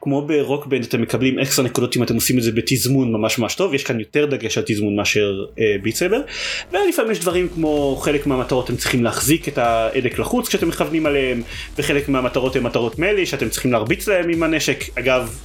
[0.00, 3.38] כמו ב Rock Band אתם מקבלים אקסטרה נקודות אם אתם עושים את זה בתזמון ממש
[3.38, 6.20] ממש טוב יש כאן יותר דגש על תזמון מאשר אה, Beat Saber
[6.72, 11.42] ולפעמים יש דברים כמו חלק מהמטרות אתם צריכים להחזיק את ההדק לחוץ כשאתם מכוונים עליהם
[11.78, 15.38] וחלק מהמטרות הן מטרות מלי שאתם צריכים להרביץ להם עם הנשק אגב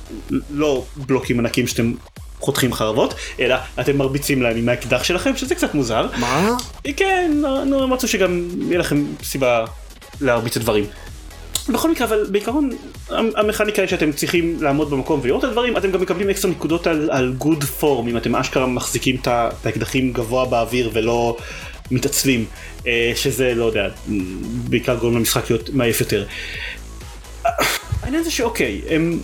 [0.51, 1.93] לא בלוקים ענקים שאתם
[2.39, 6.07] חותכים חרבות, אלא אתם מרביצים להם עם האקדח שלכם, שזה קצת מוזר.
[6.17, 6.57] מה?
[6.97, 7.31] כן,
[7.65, 9.65] נו, הם רצו שגם יהיה לכם סיבה
[10.21, 10.85] להרביץ את הדברים.
[11.69, 12.69] בכל מקרה, אבל בעיקרון
[13.09, 17.09] המכניקה היא שאתם צריכים לעמוד במקום ולראות את הדברים, אתם גם מקבלים אקסטרה נקודות על,
[17.11, 19.27] על good form, אם אתם אשכרה מחזיקים את
[19.65, 21.38] האקדחים גבוה באוויר ולא
[21.91, 22.45] מתעצלים,
[22.88, 23.88] אה, שזה, לא יודע,
[24.69, 26.25] בעיקר גורם למשחק להיות מעייף יותר.
[28.03, 29.19] העניין זה שאוקיי, הם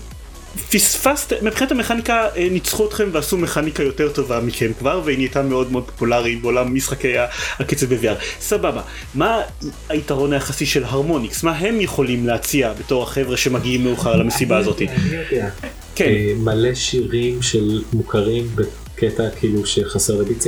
[0.72, 5.72] פספסת, מבחינת המכניקה אה, ניצחו אתכם ועשו מכניקה יותר טובה מכם כבר והיא נהייתה מאוד
[5.72, 7.14] מאוד פופולרית בעולם משחקי
[7.60, 8.16] הקצב ב-VR.
[8.39, 8.82] סבבה,
[9.16, 9.41] מה
[9.89, 11.43] היתרון היחסי של הרמוניקס?
[11.43, 14.82] מה הם יכולים להציע בתור החבר'ה שמגיעים מאוחר למסיבה הזאת?
[14.82, 15.49] אני יודע.
[15.95, 20.43] כן, אה, מלא שירים של מוכרים בקטע כאילו שחסר ל Beat.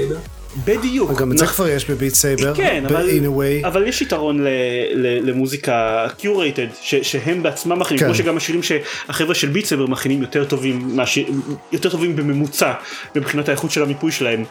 [0.63, 1.19] בדיוק.
[1.19, 3.67] גם את זה כבר יש ב Beat Saber, כן, אבל, in a way.
[3.67, 4.47] אבל יש יתרון ל,
[4.93, 8.05] ל, למוזיקה curated, שהם בעצמם מכינים, כן.
[8.05, 11.27] כמו שגם השירים שהחבר'ה של Beat Saber מכינים יותר טובים, מהשיר,
[11.71, 12.73] יותר טובים בממוצע
[13.15, 14.43] מבחינת האיכות של המיפוי שלהם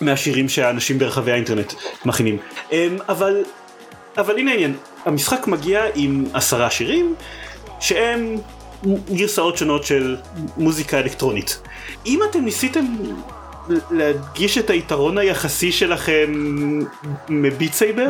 [0.00, 1.72] מהשירים שהאנשים ברחבי האינטרנט
[2.04, 2.38] מכינים.
[2.72, 3.42] אמ, אבל,
[4.18, 4.74] אבל הנה העניין,
[5.04, 7.14] המשחק מגיע עם עשרה שירים
[7.80, 8.36] שהם
[9.14, 10.16] גרסאות שונות של
[10.56, 11.58] מוזיקה אלקטרונית.
[12.06, 12.84] אם אתם ניסיתם
[13.90, 16.32] להדגיש את היתרון היחסי שלכם
[17.28, 18.08] מ Beat Saber,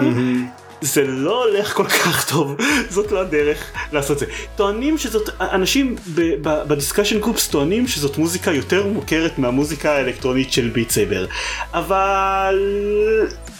[0.80, 2.56] זה לא הולך כל כך טוב,
[2.90, 4.26] זאת לא הדרך לעשות זה.
[4.56, 5.96] טוענים שזאת, אנשים
[6.42, 11.26] ב discussion groups טוענים שזאת מוזיקה יותר מוכרת מהמוזיקה האלקטרונית של Beat Saber.
[11.74, 12.60] אבל...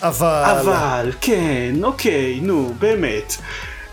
[0.03, 0.43] אבל...
[0.61, 3.37] אבל, כן, אוקיי, נו, באמת.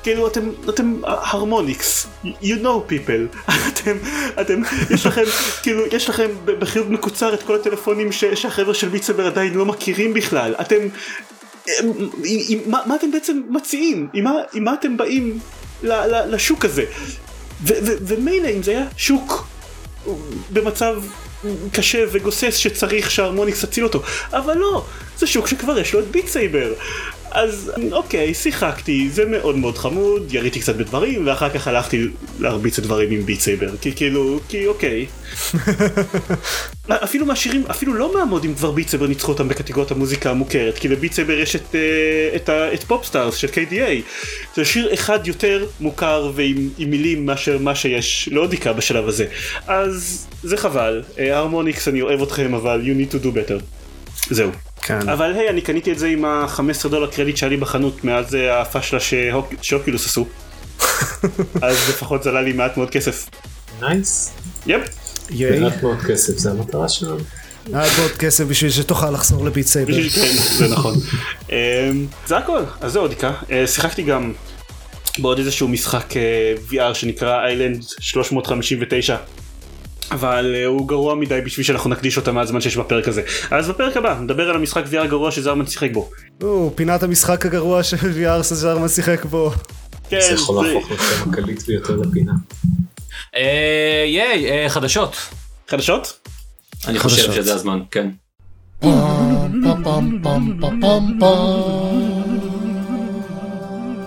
[0.03, 3.37] כאילו אתם, אתם הרמוניקס, you know people,
[3.69, 3.97] אתם,
[4.41, 5.23] אתם, יש לכם,
[5.63, 10.55] כאילו, יש לכם בחיוב מקוצר את כל הטלפונים שהחבר'ה של ביטסבר עדיין לא מכירים בכלל,
[10.61, 10.75] אתם,
[11.79, 11.93] עם,
[12.23, 15.39] עם, מה, מה אתם בעצם מציעים, עם מה, עם מה אתם באים
[15.83, 16.85] ל, ל, לשוק הזה,
[18.07, 19.47] ומילא אם זה היה שוק
[20.49, 21.03] במצב
[21.71, 24.01] קשה וגוסס שצריך שההרמוניקס יציל אותו,
[24.33, 24.85] אבל לא,
[25.17, 26.73] זה שוק שכבר יש לו את Beat Saber.
[27.33, 32.07] אז אוקיי, שיחקתי, זה מאוד מאוד חמוד, יריתי קצת בדברים, ואחר כך הלכתי
[32.39, 35.05] להרביץ את דברים עם Beat Saber, כי כאילו, כי אוקיי.
[37.03, 40.92] אפילו מהשירים, אפילו לא מהמודים כבר Beat Saber ניצחו אותם בקטגוריית המוזיקה המוכרת, כי ל
[40.92, 41.79] Beat Saber יש את, אה,
[42.35, 44.01] את, ה- את POP/STARS של K/DA.
[44.55, 49.25] זה שיר אחד יותר מוכר ועם עם מילים מאשר מה שיש ל Audica בשלב הזה.
[49.67, 53.63] אז זה חבל, אה, Harmonix אני אוהב אתכם, אבל you need to do better.
[54.29, 54.51] זהו.
[54.85, 55.09] כן.
[55.09, 58.61] אבל היי, אני קניתי את זה עם ה-15 דולר קרדיט שהיה לי בחנות מאז אה,
[58.61, 60.25] הפאשלה שהוק- ש Oculus עשו.
[61.61, 63.29] אז לפחות זה עלה לי מעט מאוד כסף.
[63.81, 64.31] Nice.
[64.67, 64.81] Yep.
[65.29, 65.59] Yay.
[65.59, 67.17] מעט מאוד כסף זה המטרה שלנו.
[67.73, 69.93] היה עוד כסף בשביל שתוכל לחזור ל Beat Saber.
[70.09, 70.95] כן, זה נכון.
[71.49, 71.55] אמ,
[72.27, 73.31] זה הכל, אז זה Audica.
[73.51, 74.33] אה, שיחקתי גם
[75.19, 76.21] בעוד איזשהו משחק אה,
[76.71, 79.15] VR שנקרא Island 359.
[80.11, 83.21] אבל אה, הוא גרוע מדי בשביל שאנחנו נקדיש אותה מהזמן שיש בפרק הזה.
[83.51, 86.09] אז בפרק הבא נדבר על המשחק VR הגרוע שזרמן שיחק בו.
[86.43, 89.51] או, פינת המשחק הגרוע של VR שזרמן שיחק בו.
[90.09, 92.33] כן, זה יכול להפוך לשם הקליט ביותר לפינה.
[93.35, 95.15] אה, ייי, אה, חדשות.
[95.67, 96.19] חדשות?
[96.87, 97.33] אני חושב.
[97.33, 98.09] שזה הזמן, כן.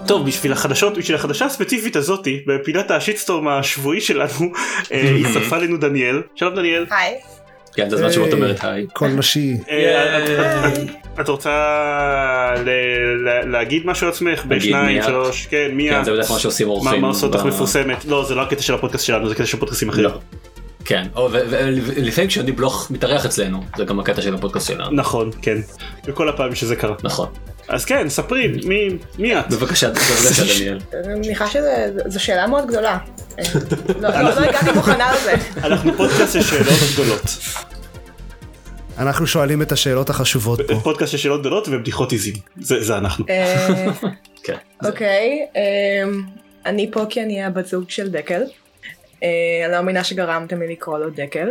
[0.07, 4.53] טוב בשביל החדשות בשביל החדשה הספציפית הזאתי בפינת השיטסטורם השבועי שלנו
[4.93, 7.15] אה, הצטרפה לנו דניאל שלום דניאל היי.
[7.75, 8.87] כן, זה הזמן שבו את אומרת היי.
[8.93, 9.57] קול נשי.
[9.71, 10.69] אה,
[11.21, 11.51] את- רוצה
[12.65, 15.03] ל- ל- להגיד משהו על עצמך בשניים.
[15.03, 16.05] שלוש כן מי כן, את?
[16.05, 17.01] זה בדרך כלל מה שעושים אורחים.
[17.01, 19.59] מה עושות אותך ב- מפורסמת לא זה לא הקטע של הפודקאסט שלנו זה קטע של
[19.59, 20.11] פודקאסטים אחרים לא.
[20.85, 24.91] כן, ולפעמים כשעדי בלוך מתארח אצלנו, זה גם הקטע של הפודקאסט שלנו.
[24.93, 25.57] נכון כן
[26.07, 27.29] וכל הפעמים שזה קרה נכון.
[27.69, 28.89] אז כן ספרי מי
[29.19, 29.51] מי את?
[29.51, 30.79] בבקשה, בבקשה דניאל.
[31.05, 32.99] אני מניחה שזו שאלה מאוד גדולה.
[34.01, 35.35] לא לא- לא הגעתי מוכנה לזה.
[35.65, 37.23] אנחנו פודקאסט של שאלות גדולות
[38.99, 40.81] אנחנו שואלים את השאלות החשובות פה.
[40.81, 43.87] פודקאסט של שאלות גדולות ובדיחות עיזים זה זה אנחנו אה,
[44.45, 44.57] כן.
[44.85, 46.23] אוקיי, אמ,
[46.67, 48.43] אני פה כי אני הבת זוג של דקל.
[49.23, 49.29] אה,
[49.65, 51.49] אני לא מאמינה שגרמתם לי לקרוא לו דקל.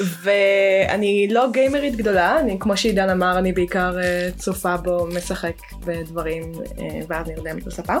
[0.00, 6.52] ואני לא גיימרית גדולה, אני כמו שעידן אמר, אני בעיקר אה, צופה בו, משחק בדברים,
[6.78, 7.94] אה, ואז נרדמת בספה.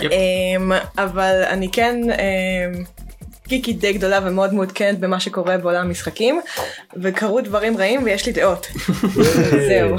[0.00, 0.12] יפ.
[0.12, 2.84] אמ, אבל אני כן אמ,
[3.48, 6.40] גיקית די גדולה ומאוד מעודכנת במה שקורה בעולם המשחקים,
[7.02, 8.66] וקרו דברים רעים ויש לי דעות.
[9.68, 9.96] זהו.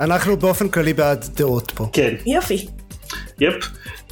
[0.00, 1.86] אנחנו באופן כללי בעד דעות פה.
[1.92, 2.66] כן יופי.
[3.40, 3.54] יפ.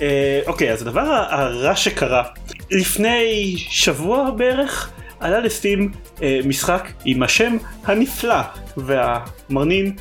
[0.00, 1.00] אה, אוקיי אז הדבר
[1.30, 2.22] הרע שקרה
[2.70, 4.90] לפני שבוע בערך
[5.20, 5.92] עלה לסטים
[6.22, 8.40] אה, משחק עם השם הנפלא
[8.76, 9.92] והמרנין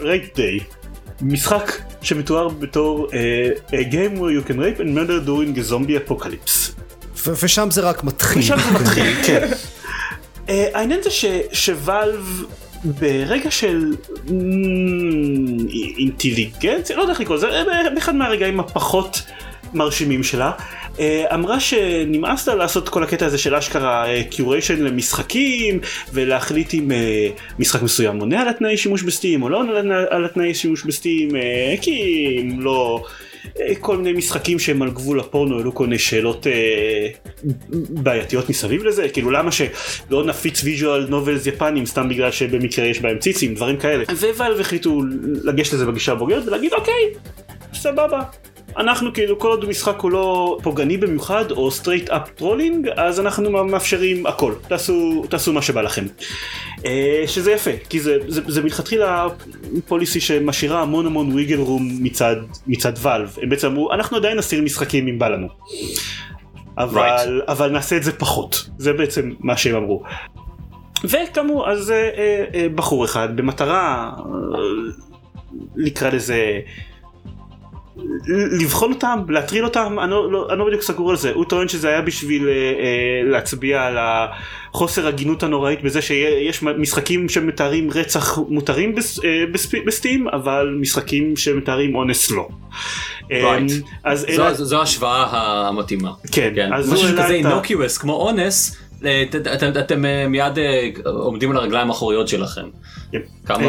[0.00, 0.58] רייט דיי.
[1.22, 3.48] משחק שמתואר בתור אה,
[3.80, 6.70] a game where you can rape and murder during a zombie apocalypse.
[7.16, 8.38] ו- ושם זה רק מתחיל.
[8.38, 9.48] משם זה מתחיל, כן.
[10.48, 11.10] אה, העניין זה
[11.52, 12.44] שוואלב
[12.84, 13.92] ברגע של
[15.98, 17.62] אינטליגנציה, לא יודע איך לקרוא לזה, אה,
[17.94, 19.22] באחד מהרגעים הפחות
[19.74, 20.54] מרשימים שלה, אה,
[21.34, 25.80] אמרה שנמאס לה לעשות כל הקטע הזה של אשכרה curation למשחקים
[26.12, 27.28] ולהחליט אם אה,
[27.58, 29.78] משחק מסוים עונה על התנאי שימוש ב Steam או לא עונה
[30.10, 32.00] על- התנאי שימוש בסטים אה, כי
[32.40, 33.04] אם לא
[33.60, 37.08] אה, כל מיני משחקים שהם על גבול הפורנו העלו כל מיני שאלות אה,
[37.90, 39.08] בעייתיות מסביב לזה.
[39.08, 44.04] כאילו למה שלא נפיץ visual novels יפנים סתם בגלל שבמקרה יש בהם ציצים דברים כאלה.
[44.36, 45.00] Valve החליטו
[45.44, 47.02] לגשת לזה בגישה הבוגרת ולהגיד אוקיי
[47.74, 48.20] סבבה
[48.76, 53.64] אנחנו כאילו כל עוד המשחק הוא לא פוגעני במיוחד או straight up trolling אז אנחנו
[53.64, 56.04] מאפשרים הכל תעשו תעשו מה שבא לכם.
[56.84, 59.26] אה, שזה יפה כי זה, זה, זה מלכתחילה
[59.88, 64.62] פוליסי שמשאירה המון המון ויגל רום מצד מצד ואלב הם בעצם אמרו אנחנו עדיין נסיר
[64.62, 65.48] משחקים אם בא לנו.
[66.78, 70.02] אבל אבל נעשה את זה פחות זה בעצם מה שהם אמרו.
[71.04, 74.22] וכאמור אז אה, אה, אה, בחור אחד במטרה אה,
[75.76, 76.60] נקרא לזה
[78.60, 81.68] לבחון אותם, להטריל אותם, אני לא, לא, אני לא בדיוק סגור על זה, הוא טוען
[81.68, 88.38] שזה היה בשביל אה, אה, להצביע על החוסר הגינות הנוראית בזה שיש משחקים שמתארים רצח
[88.48, 92.48] מותרים בס, אה, בספ, בסטים, אבל משחקים שמתארים אונס לא.
[93.22, 93.72] Right.
[94.04, 96.00] אז זו- אלה- זו- זו ההשוואה האמיתית.
[96.32, 98.76] כן, כן, אז הוא משהו כזה innocuous כמו אונס,
[99.54, 100.52] אתם- אתם מיד
[101.04, 102.66] עומדים על הרגליים האחוריות שלכם.
[103.12, 103.18] כן.
[103.46, 103.64] כמה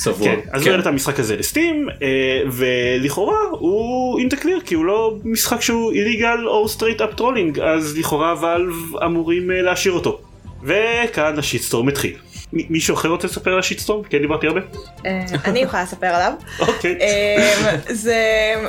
[0.00, 0.26] צבוע.
[0.26, 4.74] כן, אז הוא העלה את המשחק הזה ל Steam, אה, ולכאורה הוא in clear כי
[4.74, 8.74] הוא לא משחק שהוא illegal או straight up trolling, אז לכאורה Valve
[9.04, 10.20] אמורים אה, להשאיר אותו.
[10.62, 12.16] וכאן ה shitstorm התחיל.
[12.52, 14.02] מישהו אחר רוצה לספר על ה shitstorm?
[14.02, 14.60] כן דיברתי הרבה?
[15.06, 16.32] אה, אני יכולה לספר עליו.
[16.68, 16.98] אוקיי.
[17.00, 18.16] אה, זה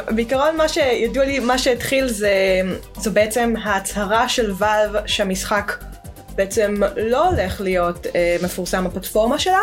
[0.10, 2.62] בעיקרון מה שידוע לי מה שהתחיל זה
[2.98, 5.84] זו בעצם ההצהרה של ואלב שהמשחק
[6.36, 9.62] בעצם לא הולך להיות אה, מפורסם בפלטפורמה שלה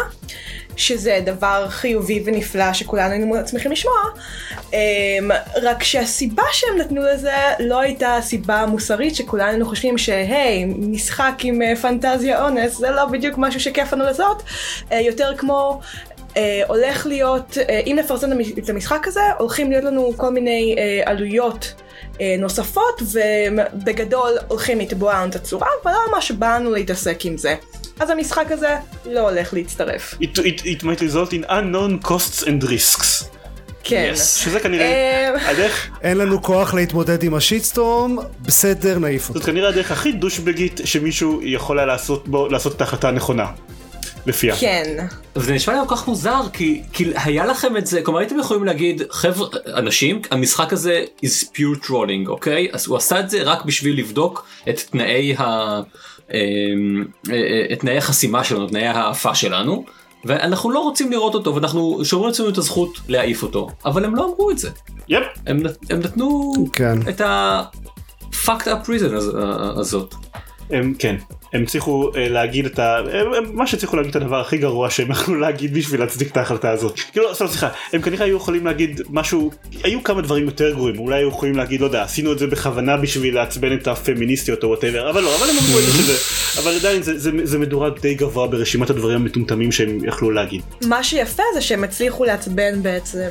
[0.78, 3.94] שזה דבר חיובי ונפלא שכולנו היינו שמחים לשמוע
[4.74, 4.78] אה,
[5.62, 11.62] רק שהסיבה שהם נתנו לזה לא הייתה הסיבה המוסרית שכולנו היינו חושבים שהי משחק עם
[11.62, 14.42] אה, פנטזיה אונס זה לא בדיוק משהו שכיף לנו לעשות
[14.92, 15.80] אה, יותר כמו
[16.36, 21.10] אה, הולך להיות, אה, אם נפרסם את המשחק הזה, הולכים להיות לנו כל מיני אה,
[21.10, 21.74] עלויות
[22.20, 27.54] אה, נוספות, ובגדול הולכים לתבוע לנו את הצורה, ולא ממש באנו להתעסק עם זה.
[28.00, 28.76] אז המשחק הזה
[29.06, 30.14] לא הולך להצטרף.
[30.14, 33.24] It, it, it might result in unknown costs and risks.
[33.84, 34.12] כן.
[34.16, 39.38] שזה כנראה אה, הדרך, אין לנו כוח להתמודד עם השיטסטורם, בסדר, נעיף אותו.
[39.38, 43.46] זאת כנראה הדרך הכי דושבגית שמישהו יכול היה לעשות בו, לעשות את ההחלטה הנכונה.
[44.26, 44.56] לפיה.
[44.56, 45.06] כן.
[45.36, 48.64] וזה נשמע לי כל כך מוזר כי, כי היה לכם את זה כלומר הייתם יכולים
[48.64, 53.64] להגיד חבר'ה אנשים המשחק הזה is pure trolling אוקיי אז הוא עשה את זה רק
[53.64, 55.80] בשביל לבדוק את תנאי ה...
[56.34, 59.84] אמ, אה, אה, את תנאי החסימה שלנו תנאי ההאפה שלנו
[60.24, 64.24] ואנחנו לא רוצים לראות אותו ואנחנו שומרים לעצמנו את הזכות להעיף אותו אבל הם לא
[64.24, 64.70] אמרו את זה
[65.08, 65.22] יפ.
[65.46, 66.98] הם, הם נתנו כן.
[67.08, 67.62] את ה...
[68.44, 69.36] fucked up reason הז-
[69.78, 70.14] הזאת.
[70.70, 71.16] הם כן
[71.52, 72.98] הם הצליחו אה, להגיד את ה...
[72.98, 76.36] הם, הם מה שהצליחו להגיד את הדבר הכי גרוע שהם יכלו להגיד בשביל להצדיק את
[76.36, 77.00] ההחלטה הזאת.
[77.12, 79.50] כאילו סתם סליחה הם כנראה היו יכולים להגיד משהו
[79.84, 82.96] היו כמה דברים יותר גרועים אולי היו יכולים להגיד לא יודע עשינו את זה בכוונה
[82.96, 86.76] בשביל לעצבן את הפמיניסטיות או whatever אבל לא אבל הם אמרו את זה שזה אבל
[86.76, 90.62] עדיין זה, זה, זה מדורג די גבוה ברשימת הדברים המטומטמים שהם יכלו להגיד.
[90.86, 93.30] מה שיפה זה שהם הצליחו לעצבן בעצם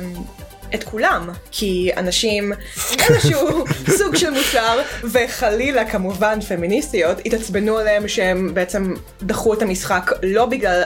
[0.74, 2.52] את כולם, כי אנשים
[2.92, 3.64] עם איזשהו
[3.98, 4.80] סוג של מוסר,
[5.12, 10.82] וחלילה כמובן פמיניסטיות, התעצבנו עליהם שהם בעצם דחו את המשחק לא בגלל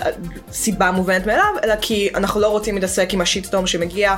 [0.53, 4.17] סיבה מובנת מאליו, אלא כי אנחנו לא רוצים להתעסק עם השיטסטורם שמגיע.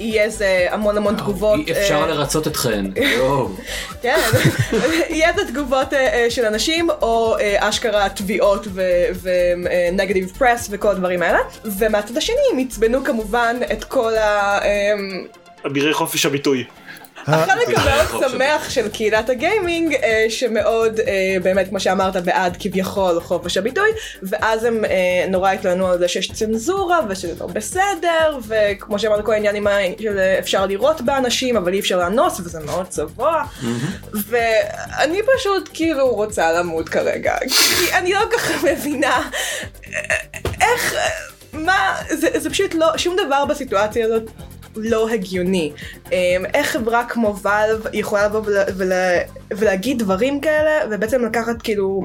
[0.00, 1.60] יהיה איזה המון המון תגובות.
[1.66, 2.84] אי אפשר אה, לרצות אתכן.
[3.16, 3.48] יואו.
[4.02, 4.18] כן,
[5.10, 8.66] יהיה את התגובות אה, אה, של אנשים, או אשכרה תביעות
[9.62, 11.38] ונגטיב פרס וכל הדברים האלה.
[11.64, 14.58] ומהצד השני הם עצבנו כמובן את כל ה...
[15.66, 16.64] אבירי חופש הביטוי.
[17.26, 23.20] החלק המאוד חופש שמח של קהילת הגיימינג, אה, שמאוד אה, באמת כמו שאמרת בעד כביכול
[23.20, 23.88] חופש הביטוי,
[24.22, 29.32] ואז הם אה, נורא התלוננו על זה שיש צנזורה ושזה לא בסדר, וכמו שאמרנו כל
[29.32, 33.42] העניין עם אה, אפשר לירות באנשים אבל אי אפשר לאנוס וזה מאוד צבוע,
[34.28, 39.30] ואני פשוט כאילו רוצה למות כרגע, כי אני לא כל כך מבינה
[39.94, 40.00] אה,
[40.60, 41.08] איך, אה,
[41.52, 44.30] מה, זה, זה פשוט לא, שום דבר בסיטואציה הזאת
[44.76, 45.72] לא הגיוני.
[46.12, 49.18] אמ, איך חברה כמו ואלב יכולה לבוא ולה, ולה,
[49.50, 52.02] ולהגיד דברים כאלה ובעצם לקחת כאילו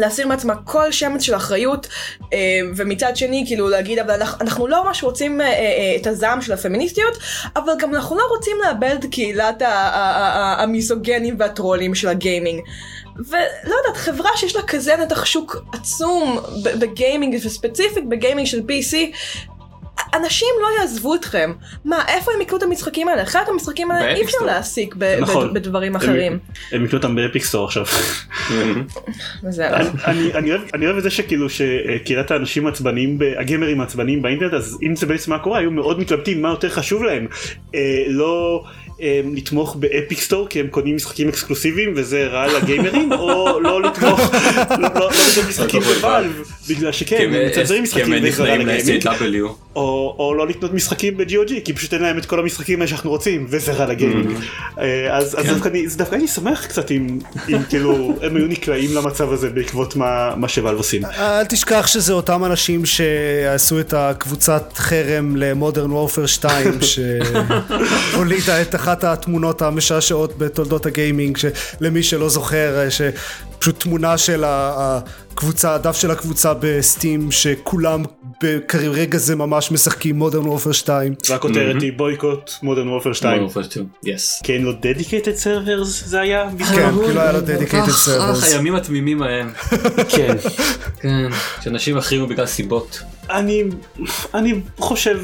[0.00, 1.88] להסיר מעצמה כל שמץ של אחריות
[2.32, 6.52] אה, ומצד שני כאילו להגיד אבל אנחנו, לא ממש רוצים אה, אה, את הזעם של
[6.52, 7.18] הפמיניסטיות
[7.56, 9.62] אבל גם אנחנו לא רוצים לאבד את קהילת
[10.58, 12.60] המיזוגנים והטרולים של הגיימינג.
[13.28, 16.38] ולא יודעת חברה שיש לה כזה נתח שוק עצום
[16.78, 18.96] בגיימינג וספציפית בגיימינג של PC
[20.14, 21.52] אנשים לא יעזבו אתכם.
[21.84, 23.22] מה, איפה הם יקנו את המשחקים האלה?
[23.22, 24.38] אחרת המשחקים האלה אי אפשר.
[24.46, 25.50] להעסיק נכון.
[25.50, 26.38] ב- בדברים אחרים.
[26.72, 27.84] הם יקנו אותם באפיק סטור עכשיו.
[30.04, 30.30] אני-
[30.86, 35.38] אוהב- את זה שכאילו שקהילת האנשים העצבניים, הגיימרים העצבניים באינטרנט אז אם זה בעצם מה
[35.38, 37.26] קורה היו מאוד מתלבטים מה יותר חשוב להם.
[37.74, 38.64] אה, לא
[39.36, 44.20] לתמוך ב Epic Store כי הם קונים משחקים אקסקלוסיביים וזה רע לגיימרים או לא לתמוך
[44.78, 46.32] לא- לא לא לקנות משחקים ב Valve
[46.68, 48.56] בגלל כי שכן הם- מצנזרים כי משחקים וזה רע.
[48.56, 49.48] ל-SW.
[49.76, 53.10] או, או לא לקנות משחקים ב-GOG כי פשוט אין להם את כל המשחקים האלה שאנחנו
[53.10, 54.30] רוצים וזה רע ל gaming.
[54.80, 55.52] אה, אז אז כן.
[55.52, 59.50] דווקא אני- אז דווקא אני שמח קצת אם אם כאילו הם היו נקלעים למצב הזה
[59.50, 61.04] בעקבות מה מה ש Valve עושים.
[61.04, 66.66] אל תשכח שזה אותם אנשים שעשו את הקבוצת חרם ל Modern Warfare 2
[68.12, 75.74] שהולידה את אחת התמונות המשעשעות בתולדות ה gaming שלמי שלא זוכר שפשוט תמונה של הקבוצה
[75.74, 78.02] הדף של הקבוצה ב Steam שכולם
[78.72, 83.46] ברגע זה ממש משחקים Modern Warfare 2 והכותרת היא boycott Modern Warfare 2.
[84.04, 84.40] Yes.
[84.44, 86.48] כן לא dedicated servers זה היה?
[86.58, 88.46] כן, כאילו היה לו dedicated servers.
[88.46, 89.50] הימים התמימים ההם.
[90.16, 90.36] כן.
[91.00, 91.28] כן.
[91.60, 93.02] שאנשים החרימו בגלל סיבות.
[93.30, 93.64] אני
[94.34, 95.20] אני חושב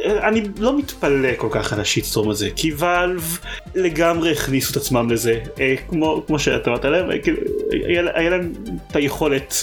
[0.00, 3.38] אני לא מתפלא כל כך על השיטסטורם הזה כי ואלב
[3.74, 7.38] לגמרי הכניסו את עצמם לזה אה, כמו כמו שאתה אמרת להם אה, כאילו,
[7.70, 8.52] היה, היה להם
[8.90, 9.54] את היכולת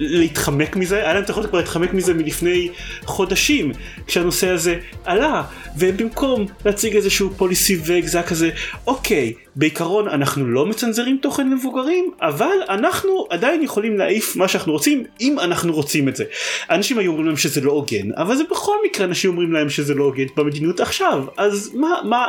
[0.00, 2.68] להתחמק מזה היה להם את היכולת כבר להתחמק מזה מלפני
[3.04, 3.72] חודשים
[4.06, 5.42] כשהנושא הזה עלה
[5.76, 8.50] והם במקום להציג איזשהו פוליסי ואג זה היה כזה
[8.86, 15.04] אוקיי בעיקרון אנחנו לא מצנזרים תוכן למבוגרים אבל אנחנו עדיין יכולים להעיף מה שאנחנו רוצים
[15.20, 16.24] אם אנחנו רוצים את זה.
[16.70, 19.94] אנשים היו אומרים להם שזה לא הוגן אבל זה בכל מקרה אנשים אומרים להם שזה
[19.94, 22.26] לא הוגן במדיניות עכשיו אז מה מה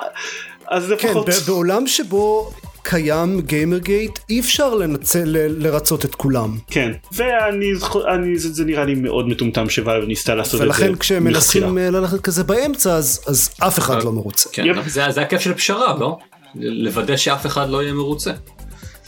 [0.67, 2.51] אז כן, לפחות ב- בעולם שבו
[2.83, 6.57] קיים גיימרגייט אי אפשר לנצל, ל- לרצות את כולם.
[6.67, 7.71] כן ואני
[8.15, 11.23] אני זה, זה נראה לי מאוד מטומטם שוואלב ניסתה לעשות את זה ולכן כשהם.
[11.23, 14.49] מנסים אה, ללכת כזה באמצע אז, אז אף אחד לא מרוצה.
[14.53, 14.69] כן.
[14.69, 16.17] אבל זה זה הכיף של פשרה, לא?
[16.55, 18.31] לוודא שאף אחד לא יהיה מרוצה.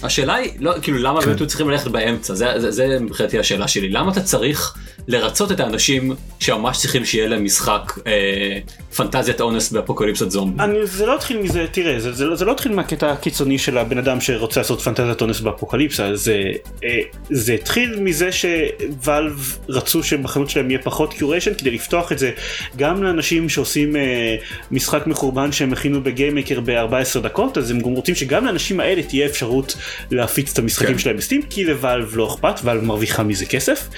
[0.04, 3.68] השאלה היא, לא, כאילו למה באמת היו צריכים ללכת באמצע, זה, זה, זה מבחינתי השאלה
[3.68, 4.76] שלי, למה אתה צריך
[5.08, 8.60] לרצות את האנשים שממש צריכים שיהיה להם משחק אה,
[8.96, 10.64] פנטזיית אונס באפוקליפסת זומבי.
[10.64, 13.98] אני, זה לא התחיל מזה, תראה, זה, זה, זה לא התחיל מהקטע הקיצוני של הבן
[13.98, 16.44] אדם שרוצה לעשות פנטזיית אונס באפוקליפסה, זה,
[16.84, 17.00] אה,
[17.30, 22.32] זה התחיל מזה ש Valve רצו שבחנות שלהם יהיה פחות curation כדי לפתוח את זה
[22.78, 24.36] גם לאנשים שעושים אה,
[24.72, 29.04] משחק מחורבן שהם הכינו ב GameMaker ב-14 דקות, אז הם גם רוצים שגם לאנשים האלה
[29.04, 29.76] תהיה אפשרות
[30.12, 31.00] להפיץ את המשחקים כן.
[31.00, 33.90] שלהם ב Steam, כי ל Valve לא אכפת, Valve מרוויחה מזה כסף.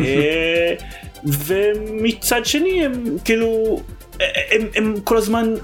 [0.00, 0.74] אה,
[1.24, 3.80] ומצד שני הם כאילו,
[4.50, 5.54] הם, הם כל הזמן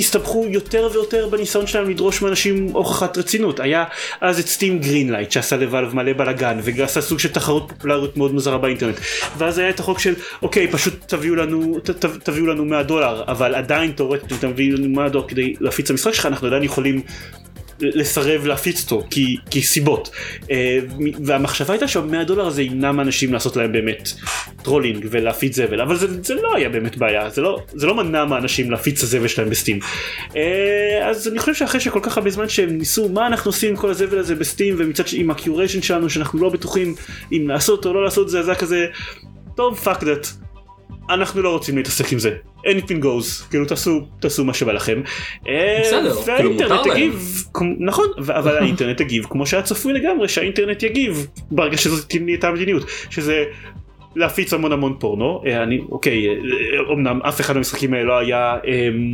[0.00, 3.60] הסתבכו יותר ויותר בניסיון שלהם לדרוש מאנשים הוכחת רצינות.
[3.60, 3.84] היה
[4.20, 8.34] אז את Steam Greenlight שעשה ל Valve מלא בלאגן ועשה סוג של תחרות פופולריות מאוד
[8.34, 8.96] מוזרה באינטרנט.
[9.38, 13.22] ואז היה את החוק של אוקיי פשוט תביאו לנו, ת, ת, תביאו לנו 100 דולר
[13.26, 16.62] אבל עדיין תאורטית אם תביאו לנו 100 דולר כדי להפיץ את המשחק שלך אנחנו עדיין
[16.62, 17.02] יכולים
[17.82, 20.10] לסרב להפיץ אותו כי, כי סיבות.
[20.50, 20.78] אה,
[21.24, 24.12] והמחשבה הייתה שה-100 דולר הזה ימנע מאנשים לעשות להם באמת
[24.62, 28.24] trolling ולהפיץ זבל אבל זה, זה לא היה באמת בעיה זה לא, זה לא מנע
[28.24, 29.78] מאנשים להפיץ הזבל שלהם ב Steam.
[30.36, 33.76] אה, אז אני חושב שאחרי שכל כך הרבה זמן שהם ניסו מה אנחנו עושים עם
[33.76, 36.94] כל הזבל הזה ב Steam ומצד עם ה curation שלנו שאנחנו לא בטוחים
[37.32, 38.86] אם לעשות או לא לעשות זה היה כזה
[39.56, 40.26] טוב fuck that
[41.10, 42.30] אנחנו לא רוצים להתעסק עם זה
[42.64, 45.02] anything goes כאילו תעשו תעשו מה שבא לכם.
[45.48, 46.86] אה, בסדר, כאילו, והאינטרנט
[47.54, 52.82] כמו- נכון אבל האינטרנט הגיב כמו שהיה צפוי לגמרי שהאינטרנט יגיב ברגע שזאת נהייתה המדיניות
[53.10, 53.44] שזה
[54.16, 56.32] להפיץ המון המון פורנו אה, אני אוקיי אה,
[56.92, 58.56] אמנם אף אחד מהמשחקים האלה לא היה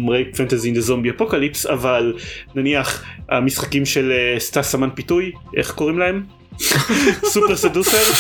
[0.09, 2.15] rape fantasy the zombie apocalypse אבל
[2.55, 6.23] נניח המשחקים של סטס סמן פיתוי איך קוראים להם?
[7.33, 8.13] Super Seducer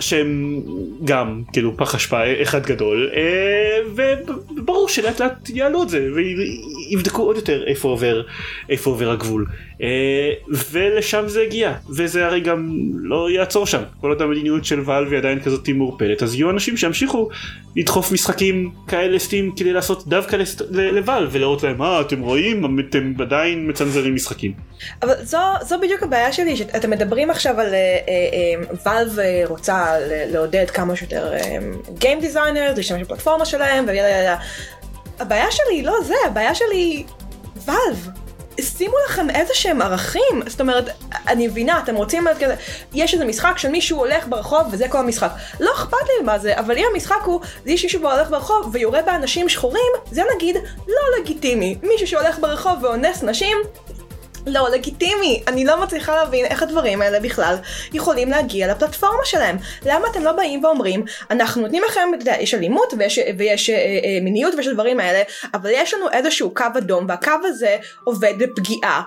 [0.00, 0.60] שהם
[1.04, 6.08] גם כאילו פח אשפה אחד גדול אה, וברור שלאט לאט יעלו את זה
[6.90, 8.22] ויבדקו עוד יותר איפה עובר
[8.70, 9.46] איפה עובר הגבול
[9.82, 9.88] אה,
[10.70, 12.72] ולשם זה הגיע וזה הרי גם
[13.02, 17.28] לא יעצור שם כל עוד המדיניות של ואלבי עדיין כזאת מעורפלת אז יהיו אנשים שימשיכו
[17.76, 23.12] לדחוף משחקים כאלה סטים כדי לעשות דווקא לסט- לוואלב ולראות להם אה אתם רואים אתם
[23.20, 24.52] עדיין מצנזרים משחקים.
[25.02, 27.68] אבל זו, זו בדיוק הבעיה שלי, שאתם מדברים עכשיו על
[28.86, 31.32] ואלב רוצה ל- לעודד כמה שיותר
[31.98, 34.36] גיים דיזיינר, להשתמש בפלטפורמה שלהם וידה ידה.
[35.20, 37.04] הבעיה שלי היא לא זה, הבעיה שלי היא
[37.64, 38.08] ואלב.
[38.60, 40.42] שימו לכם איזה שהם ערכים.
[40.46, 40.84] זאת אומרת,
[41.28, 42.54] אני מבינה, אתם רוצים להיות כזה,
[42.94, 45.30] יש איזה משחק של מישהו הולך ברחוב וזה כל המשחק.
[45.60, 49.02] לא אכפת לי מה זה, אבל אם המשחק הוא, זה יש מישהו הולך ברחוב ויורה
[49.02, 50.56] באנשים שחורים, זה נגיד
[50.88, 51.78] לא לגיטימי.
[51.82, 53.56] מישהו שהולך ברחוב ואונס נשים,
[54.48, 57.56] לא לגיטימי, אני לא מצליחה להבין איך הדברים האלה בכלל
[57.92, 59.56] יכולים להגיע לפלטפורמה שלהם.
[59.86, 63.76] למה אתם לא באים ואומרים, אנחנו נותנים לכם, אתה יודע, יש אלימות ויש, ויש אה,
[63.76, 65.22] אה, מיניות ויש הדברים האלה,
[65.54, 69.02] אבל יש לנו איזשהו קו אדום והקו הזה עובד בפגיעה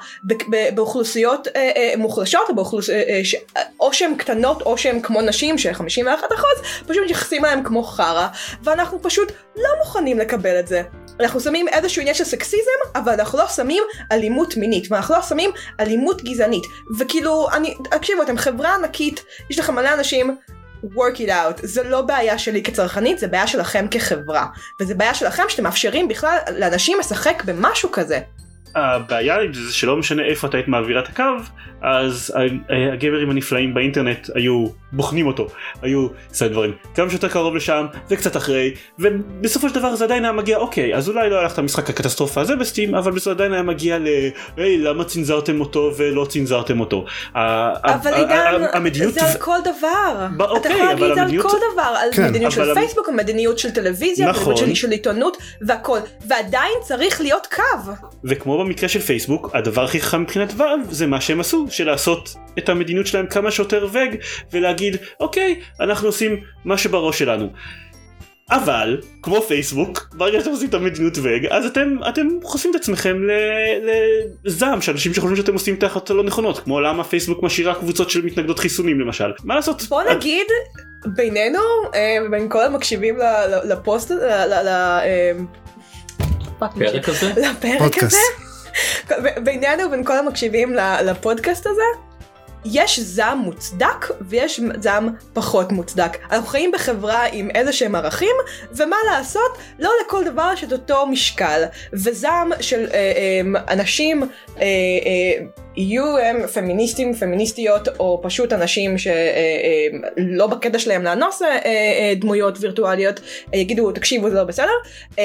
[0.75, 3.35] באוכלוסיות אה, אה, מוחלשות או, באוכלוס, אה, אה, ש,
[3.79, 8.27] או שהן קטנות או שהן כמו נשים של 51 אחוז, פשוט מתייחסים אליהם כמו חרא,
[8.63, 10.81] ואנחנו פשוט לא מוכנים לקבל את זה.
[11.21, 15.51] אנחנו שמים איזשהו עניין של סקסיזם, אבל אנחנו לא שמים אלימות מינית, ואנחנו לא שמים
[15.79, 16.63] אלימות גזענית.
[16.99, 20.37] וכאילו, אני, תקשיבו, אתם חברה ענקית, יש לכם מלא אנשים,
[20.83, 21.59] work it out.
[21.61, 24.45] זה לא בעיה שלי כצרכנית, זה בעיה שלכם כחברה.
[24.81, 28.19] וזה בעיה שלכם שאתם מאפשרים בכלל לאנשים לשחק במשהו כזה.
[28.75, 31.23] הבעיה היא זה שלא משנה איפה אתה היית מעבירה את הקו,
[31.81, 32.33] אז
[32.93, 35.47] הגברים הנפלאים באינטרנט היו בוחנים אותו,
[35.81, 40.33] היו עושה דברים כמה שיותר קרוב לשם וקצת אחרי, ובסופו של דבר זה עדיין היה
[40.33, 43.61] מגיע אוקיי, אז אולי לא הלך את המשחק הקטסטרופה הזה בסטים, אבל זה עדיין היה
[43.61, 44.07] מגיע ל...
[44.57, 47.05] היי, למה צנזרתם אותו ולא צנזרתם אותו.
[47.35, 49.13] אבל עידן, המדיניות...
[49.13, 50.27] זה על כל דבר.
[50.37, 51.45] ב- אתה אוקיי, יכול להגיד זה על המדיניות...
[51.51, 54.53] כל דבר, על כן, מדיניות של פייסבוק, על מדיניות של טלוויזיה, נכון.
[54.53, 57.91] מדיניות של- עיתונות והכל, ועדיין צריך להיות קו.
[58.23, 62.35] וכמו במקרה של פייסבוק, הדבר הכי חכם מבחינת ואלב זה מה שהם עשו, של לעשות
[62.57, 64.15] את המדיניות שלהם כמה שיותר וג,
[64.53, 66.35] ולהגיד, אוקיי, אנחנו עושים
[66.65, 67.49] מה שבראש שלנו.
[68.51, 73.17] אבל, כמו פייסבוק, ברגע שאתם עושים את המדיניות וג, אז אתם, אתם חושפים את עצמכם
[73.23, 73.31] ל-
[74.45, 78.09] לזעם של אנשים שחושבים שאתם עושים את ההחלטות הלא נכונות, כמו למה פייסבוק משאירה קבוצות
[78.09, 79.31] של מתנגדות חיסונים למשל.
[79.43, 79.81] מה לעשות?
[79.81, 80.47] בוא נגיד
[81.05, 81.59] בינינו,
[82.31, 84.99] בין כל המקשיבים ל- ל- לפוסט, ל- ל- ל-
[86.59, 87.33] פאק, פרק הזה?
[87.37, 88.03] לפרק.
[88.03, 88.17] הזה,
[89.43, 91.81] בינינו ובין כל המקשיבים ל- לפודקאסט הזה,
[92.65, 96.17] יש זעם מוצדק ויש זעם פחות מוצדק.
[96.31, 98.35] אנחנו חיים בחברה עם איזה שהם ערכים,
[98.71, 101.63] ומה לעשות, לא לכל דבר יש את אותו משקל.
[101.93, 102.97] וזעם של אה,
[103.55, 105.45] אה, אנשים אה, אה,
[105.75, 111.47] יהיו הם פמיניסטים, פמיניסטיות, או פשוט אנשים שלא אה, אה, לא בקטע שלהם לאנוס אה,
[111.65, 113.19] אה, דמויות וירטואליות,
[113.53, 114.71] אה, יגידו תקשיבו זה לא בסדר,
[115.19, 115.23] אה,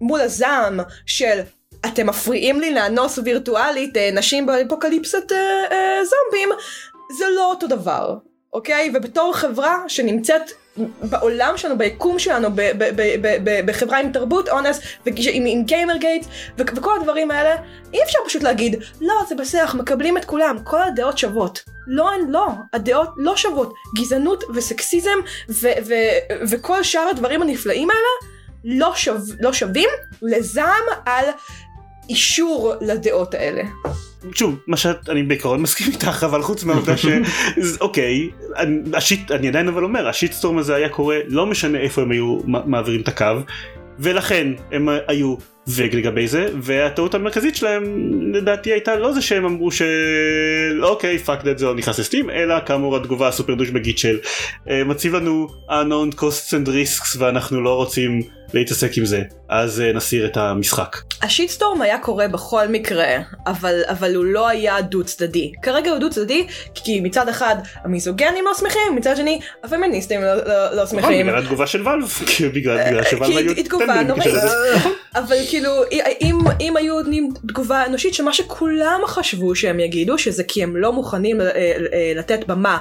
[0.00, 1.40] מול הזעם של
[1.86, 6.48] אתם מפריעים לי לאנוס וירטואלית אה, נשים באפוקליפסת אה, אה, זומבים,
[7.18, 8.14] זה לא אותו דבר,
[8.52, 8.90] אוקיי?
[8.94, 10.50] ובתור חברה שנמצאת
[11.02, 12.48] בעולם שלנו, ביקום שלנו,
[13.64, 16.24] בחברה עם תרבות אונס, עם, עם גיימר גייט,
[16.58, 17.56] ו- וכל הדברים האלה,
[17.94, 21.62] אי אפשר פשוט להגיד, לא, זה בסדר, אנחנו מקבלים את כולם, כל הדעות שוות.
[21.86, 23.72] לא, הן לא, הדעות לא שוות.
[23.98, 25.18] גזענות וסקסיזם
[26.50, 28.32] וכל שאר הדברים הנפלאים האלה,
[28.64, 29.88] לא, שו, לא שווים
[30.22, 31.24] לזעם על
[32.08, 33.62] אישור לדעות האלה.
[34.32, 37.06] שוב, מה שאת, אני בעיקרון מסכים איתך, אבל חוץ מהעובדה ש...
[37.80, 42.10] אוקיי, אני, השיט, אני עדיין אבל אומר, השיטסטורם הזה היה קורה, לא משנה איפה הם
[42.10, 43.34] היו מעבירים את הקו,
[43.98, 45.36] ולכן הם היו
[45.68, 47.84] vague לגבי זה, והטעות המרכזית שלהם
[48.32, 52.30] לדעתי הייתה לא זה שהם אמרו של אוקיי fuck that זה לא נכנס ל Steam,
[52.30, 54.18] אלא כאמור התגובה הסופר דושבגית של
[54.70, 58.22] אה, מציב לנו unknown costs and risks ואנחנו לא רוצים
[58.54, 60.96] להתעסק עם זה, אז אה, נסיר את המשחק.
[61.22, 65.52] ה shitstorm היה קורה בכל מקרה, אבל, אבל הוא לא היה דו צדדי.
[65.62, 70.76] כרגע הוא דו צדדי, כי מצד אחד המיזוגנים לא שמחים, מצד שני הפמיניסטים לא, לא,
[70.76, 71.26] לא נכון, שמחים.
[71.26, 72.12] בגלל התגובה של ואלב,
[72.54, 74.34] בגלל שוואלב היו היא תגובה נוראית.
[75.16, 75.70] אבל כאילו,
[76.20, 80.92] אם, אם היו נותנים תגובה אנושית שמה שכולם חשבו שהם יגידו, שזה כי הם לא
[80.92, 82.78] מוכנים אה, אה, לתת במה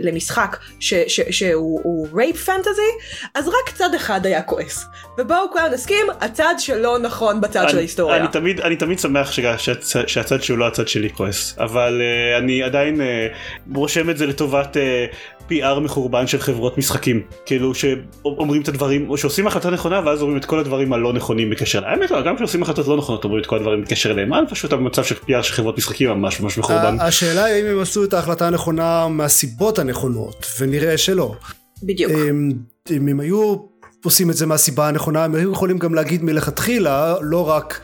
[0.00, 2.90] למשחק ש, ש, שהוא הוא רייפ פנטזי,
[3.34, 4.84] אז רק צד אחד היה כועס.
[5.18, 8.16] ובואו כולם נסכים, הצד שלא נכון בצד של אני- ההיסטוריה.
[8.16, 12.38] אני תמיד אני תמיד שמח שג- שהצ- שהצד שהוא לא הצד שלי כועס אבל אה,
[12.38, 13.26] אני עדיין אה,
[13.74, 15.06] רושם את זה לטובת אה,
[15.50, 20.38] PR מחורבן של חברות משחקים כאילו שאומרים את הדברים או שעושים החלטה נכונה ואז אומרים
[20.38, 21.92] את כל הדברים הלא נכונים בקשר אליהם.
[21.92, 24.72] האמת לא, גם כשעושים החלטות לא נכונות אומרים את כל הדברים בקשר אליהם אבל פשוט
[24.72, 26.96] המצב של PR של חברות משחקים ממש ממש מחורבן.
[27.00, 31.34] השאלה היא אם הם עשו את ההחלטה הנכונה מהסיבות הנכונות, ונראה שלא.
[31.82, 32.12] בדיוק.
[32.12, 32.52] אם,
[32.90, 33.56] אם הם היו
[34.04, 37.80] עושים את זה מהסיבה הנכונה, הם היו יכולים גם להגיד מלכתחילה, לא רק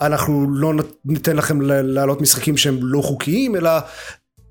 [0.00, 0.72] אנחנו לא
[1.04, 3.70] ניתן לכם להעלות משחקים שהם לא חוקיים, אלא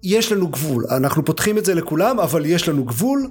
[0.03, 0.85] יש לנו גבול.
[0.91, 3.27] אנחנו פותחים את זה לכולם, אבל יש לנו גבול,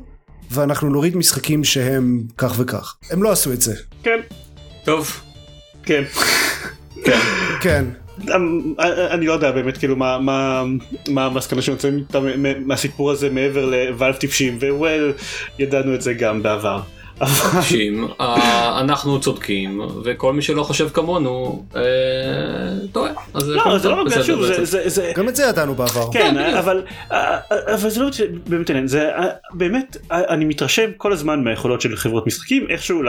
[0.50, 2.96] ואנחנו נוריד משחקים שהם כך וכך.
[3.10, 3.74] הם לא עשו את זה.
[4.02, 4.20] כן
[4.84, 5.20] טוב.
[5.82, 6.02] כן.
[7.60, 7.84] כן.
[8.34, 8.74] אמ,
[9.10, 10.62] אני לא יודע באמת כאילו מה מה
[11.08, 11.60] מה המסקנה
[12.38, 15.12] מ- מהסיפור הזה מעבר לוואלף טיפשים ווול
[15.58, 16.80] ידענו את זה גם בעבר
[17.52, 21.80] תקשיב, אה, אנחנו צודקים וכל מי שלא חושב כמונו אה,
[22.92, 23.10] טועה.
[23.34, 24.64] לא, זה טוב, לא, בסדר, שוב, זה- בעצם.
[24.64, 26.12] זה- זה, גם את זה ידענו בעבר.
[26.12, 26.54] כן, בדיוק.
[26.58, 26.82] אבל,
[27.50, 28.08] אבל זה לא
[28.46, 29.10] באמת עניין, זה
[29.54, 33.02] באמת, אני מתרשם כל הזמן מהיכולות של חברות משחקים, איכשהו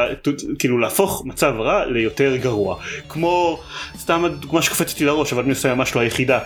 [0.59, 2.75] כאילו להפוך מצב רע ליותר גרוע.
[3.09, 3.59] כמו,
[3.99, 6.39] סתם הדוגמה שקופצת לי לראש, אבל מן הסתם ממש לא היחידה.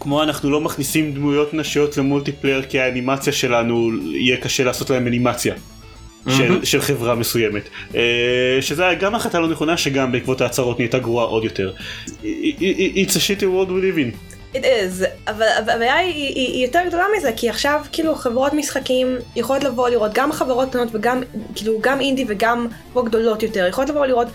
[0.00, 5.54] כמו אנחנו לא מכניסים דמויות נשיות למולטיפלייר כי האנימציה שלנו יהיה קשה לעשות להם אנימציה.
[6.28, 7.62] של, של חברה מסוימת
[7.94, 8.00] אה,
[8.60, 11.72] שזה היה גם החלטה לא נכונה שגם בעקבות ההצהרות נהייתה גרועה עוד יותר.
[12.22, 14.38] It's a shitty world we live in.
[14.54, 18.52] It is, אבל אבל הבעיה היא, היא, היא יותר גדולה מזה, כי עכשיו כאילו חברות
[18.52, 21.22] משחקים יכולות לבוא לראות, גם חברות קטנות וגם,
[21.54, 24.28] כאילו גם אינדי וגם פה גדולות יותר, יכולות לבוא לראות,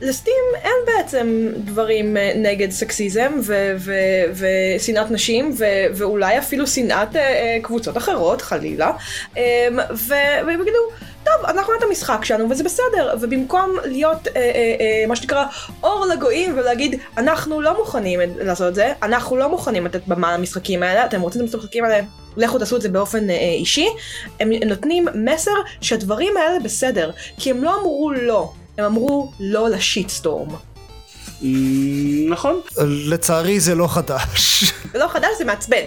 [0.00, 4.44] לסטים אין בעצם דברים אה, נגד סקסיזם ו- ו-
[4.78, 8.92] ושנאת נשים ו- ואולי אפילו שנאת אה, קבוצות אחרות חלילה
[9.36, 10.14] ו-
[10.46, 10.78] והם יגידו
[11.36, 14.40] טוב אנחנו את המשחק שלנו וזה בסדר ובמקום להיות אה, אה,
[14.80, 15.44] אה, מה שנקרא
[15.82, 20.82] אור לגויים ולהגיד אנחנו לא מוכנים לעשות את זה אנחנו לא מוכנים לתת במה למשחקים
[20.82, 22.00] האלה אתם רוצים את המשחקים האלה
[22.36, 23.88] לכו תעשו את זה באופן אה, אישי
[24.40, 30.48] הם נותנים מסר שהדברים האלה בסדר כי הם לא אמרו לא הם אמרו לא לשיטסטורם.
[31.40, 31.44] Mm,
[32.30, 32.60] נכון
[33.08, 34.72] לצערי זה לא חדש.
[34.94, 35.84] ולא חדש זה מעצבן.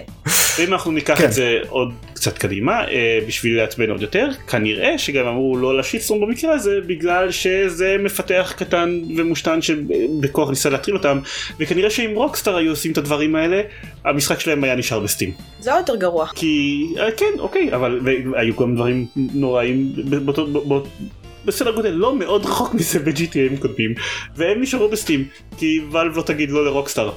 [0.60, 1.26] ואם אנחנו ניקח כן.
[1.26, 6.22] את זה עוד קצת קדימה אה, בשביל לעצבן עוד יותר כנראה שגם אמרו לא לשיטסטורם
[6.22, 11.20] במקרה הזה בגלל שזה מפתח קטן ומושתן שבכוח ניסה להטריל אותם
[11.60, 13.62] וכנראה שאם רוקסטאר היו עושים את הדברים האלה
[14.06, 16.28] המשחק שלהם היה נשאר בסטים זה עוד יותר גרוע.
[16.36, 18.00] כי אה, כן אוקיי אבל
[18.36, 19.92] היו גם דברים נוראים
[20.26, 20.90] באותו באותו-
[21.46, 23.94] בסדר גודל לא מאוד רחוק מזה ב-GTA קודמים
[24.36, 25.28] והם נשארו בסטים
[25.58, 27.12] כי ואלב לא תגיד לא לרוקסטאר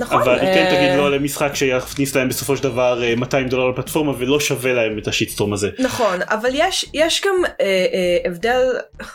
[0.00, 0.22] נכון.
[0.22, 3.68] אבל היא כן אה, תגיד לא למשחק שיכניס להם בסופו של דבר אה, 200 דולר
[3.68, 5.70] לפלטפורמה ולא שווה להם את השיטסטורם הזה.
[5.78, 8.60] נכון, אבל יש, יש גם אה, אה, הבדל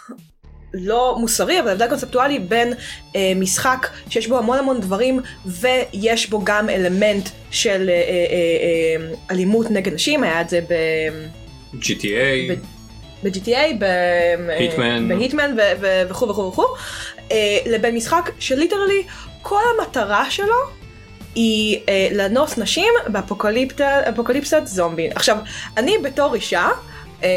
[0.74, 2.74] לא מוסרי, אבל הבדל קונספטואלי בין
[3.16, 9.06] אה, משחק שיש בו המון המון דברים ויש בו גם אלמנט של אה, אה, אה,
[9.10, 10.74] אה, אלימות נגד נשים, היה את זה ב...
[11.74, 12.54] GTA, ב-
[13.24, 13.80] ב-GTA.
[15.08, 16.66] בהיטמן ו- ו- וכו' וכו' וכו',
[17.32, 19.04] אה, לבין משחק שליטרלי
[19.48, 20.56] כל המטרה שלו
[21.36, 25.10] היא אה, לאנוס נשים באפוקליפסת זומבי.
[25.16, 25.38] עכשיו,
[25.78, 26.70] אני בתור אישה,
[27.24, 27.30] אה,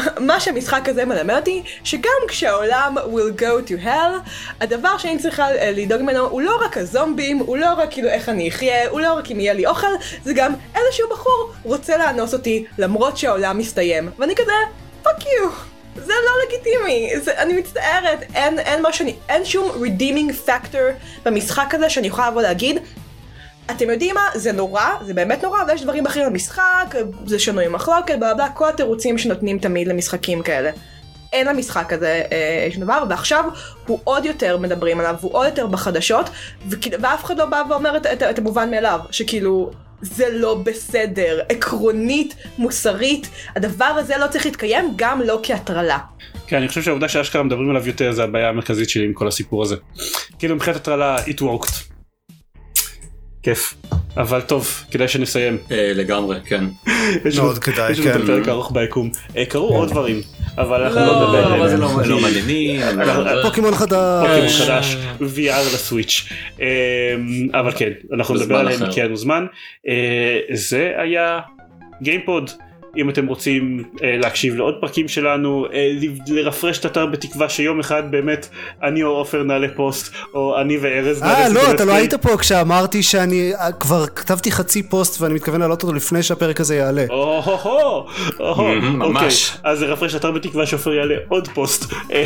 [0.28, 4.30] מה שהמשחק הזה מלמד אותי, שגם כשהעולם will go to hell,
[4.60, 8.28] הדבר שאני צריכה אה, לדאוג ממנו הוא לא רק הזומבים, הוא לא רק כאילו איך
[8.28, 9.86] אני אחיה, הוא לא רק אם יהיה לי אוכל,
[10.24, 14.10] זה גם איזשהו בחור רוצה לאנוס אותי למרות שהעולם מסתיים.
[14.18, 14.52] ואני כזה,
[15.02, 15.69] fuck you.
[15.94, 20.76] זה לא לגיטימי, זה, אני מצטערת, אין, אין שאני, אין שום redeeming factor
[21.24, 22.78] במשחק הזה שאני יכולה לבוא להגיד,
[23.70, 26.94] אתם יודעים מה, זה נורא, זה באמת נורא, אבל יש דברים אחרים במשחק,
[27.26, 30.70] זה שנוי במחלוקת, בלה בלה, כל התירוצים שנותנים תמיד למשחקים כאלה.
[31.32, 33.44] אין למשחק הזה אה, שום דבר, ועכשיו
[33.86, 36.30] הוא עוד יותר מדברים עליו, והוא עוד יותר בחדשות,
[36.70, 39.70] וכאילו- ואף אחד לא בא ואומר את, את, את המובן מאליו, שכאילו,
[40.02, 45.98] זה לא בסדר, עקרונית, מוסרית, הדבר הזה לא צריך להתקיים, גם לא כהטרלה.
[46.46, 49.62] כן אני חושב שהעובדה שאשכרה מדברים עליו יותר זה הבעיה המרכזית שלי עם כל הסיפור
[49.62, 49.76] הזה.
[50.38, 51.74] כאילו מבחינת הטרלה it worked.
[53.42, 53.74] כיף.
[54.16, 55.58] אבל טוב כדאי שנסיים.
[55.70, 56.64] אה, לגמרי, כן.
[57.26, 58.22] יש מאוד לנו- כדאי, יש לנו את כן.
[58.22, 59.10] הפרק הארוך ביקום.
[59.36, 60.20] אה, קרו עוד דברים
[60.58, 61.98] אבל אנחנו לא לא, נדבר אבל זה עליהם.
[61.98, 62.80] לא לא כי- מעניינים.
[63.42, 64.26] פוקימון חדש.
[64.28, 66.28] פוקימון חדש, VR ל Switch,
[66.60, 66.64] אמ,
[67.54, 68.80] אבל כן, אנחנו נדבר עליהם.
[68.92, 69.46] כי היה לנו זמן.
[69.88, 71.40] אה, זה היה
[72.02, 72.50] גיימפוד.
[72.96, 77.80] אם אתם רוצים אה, להקשיב לעוד פרקים שלנו, אה, ל- לרפרש את האתר בתקווה שיום
[77.80, 78.48] אחד באמת
[78.82, 81.92] אני או עופר נעלה פוסט, או אני וארז נעלה אה, לא, אתה לא.
[81.92, 86.60] היית פה כשאמרתי שאני אה, כבר כתבתי חצי פוסט ואני מתכוון להעלות אותו לפני שהפרק
[86.60, 87.04] הזה יעלה.
[87.10, 88.06] או-הו-הו,
[88.40, 89.50] או-הו, ממש.
[89.54, 91.92] אוקיי, אז רפרש אתר בתקווה שעופר יעלה עוד פוסט.
[92.12, 92.24] אה,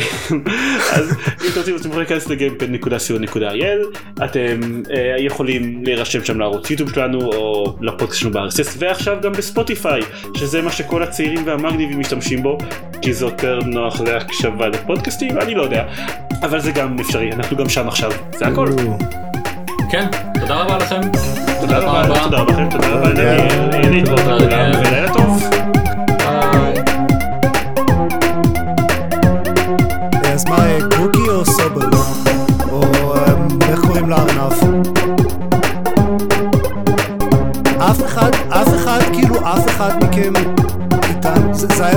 [0.95, 1.11] אז
[1.45, 7.19] אם אתם רוצים אתם יכולים להיכנס לגיימפד.co.il, אתם אה, יכולים להירשם שם לערוץ יוטיוב שלנו
[7.21, 10.01] או לפודקאסט שלנו ב-RSS ועכשיו גם בספוטיפיי,
[10.33, 12.57] שזה מה שכל הצעירים והמגניבים משתמשים בו,
[13.01, 15.83] כי זה יותר נוח להקשבה לפודקאסטים, אני לא יודע,
[16.43, 18.67] אבל זה גם אפשרי, אנחנו גם שם עכשיו, זה הכל.
[19.91, 20.07] כן,
[20.39, 21.01] תודה רבה לכם.
[21.61, 23.13] תודה רבה, תודה רבה לכם, תודה רבה
[23.89, 25.43] להתראות לכולם, ולילה טוב.
[30.33, 31.89] אז מה, אה, קוקי או סובל?
[32.71, 32.81] או
[33.15, 33.23] אה,
[33.69, 34.53] איך קוראים לארנב?
[37.79, 38.64] אף אחד, אף אחד,
[39.55, 40.33] אף אחד מכם
[41.09, 41.53] איתנו,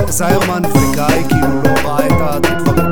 [0.09, 2.88] זיירמן וגיא כאילו לא ראה את הדברים,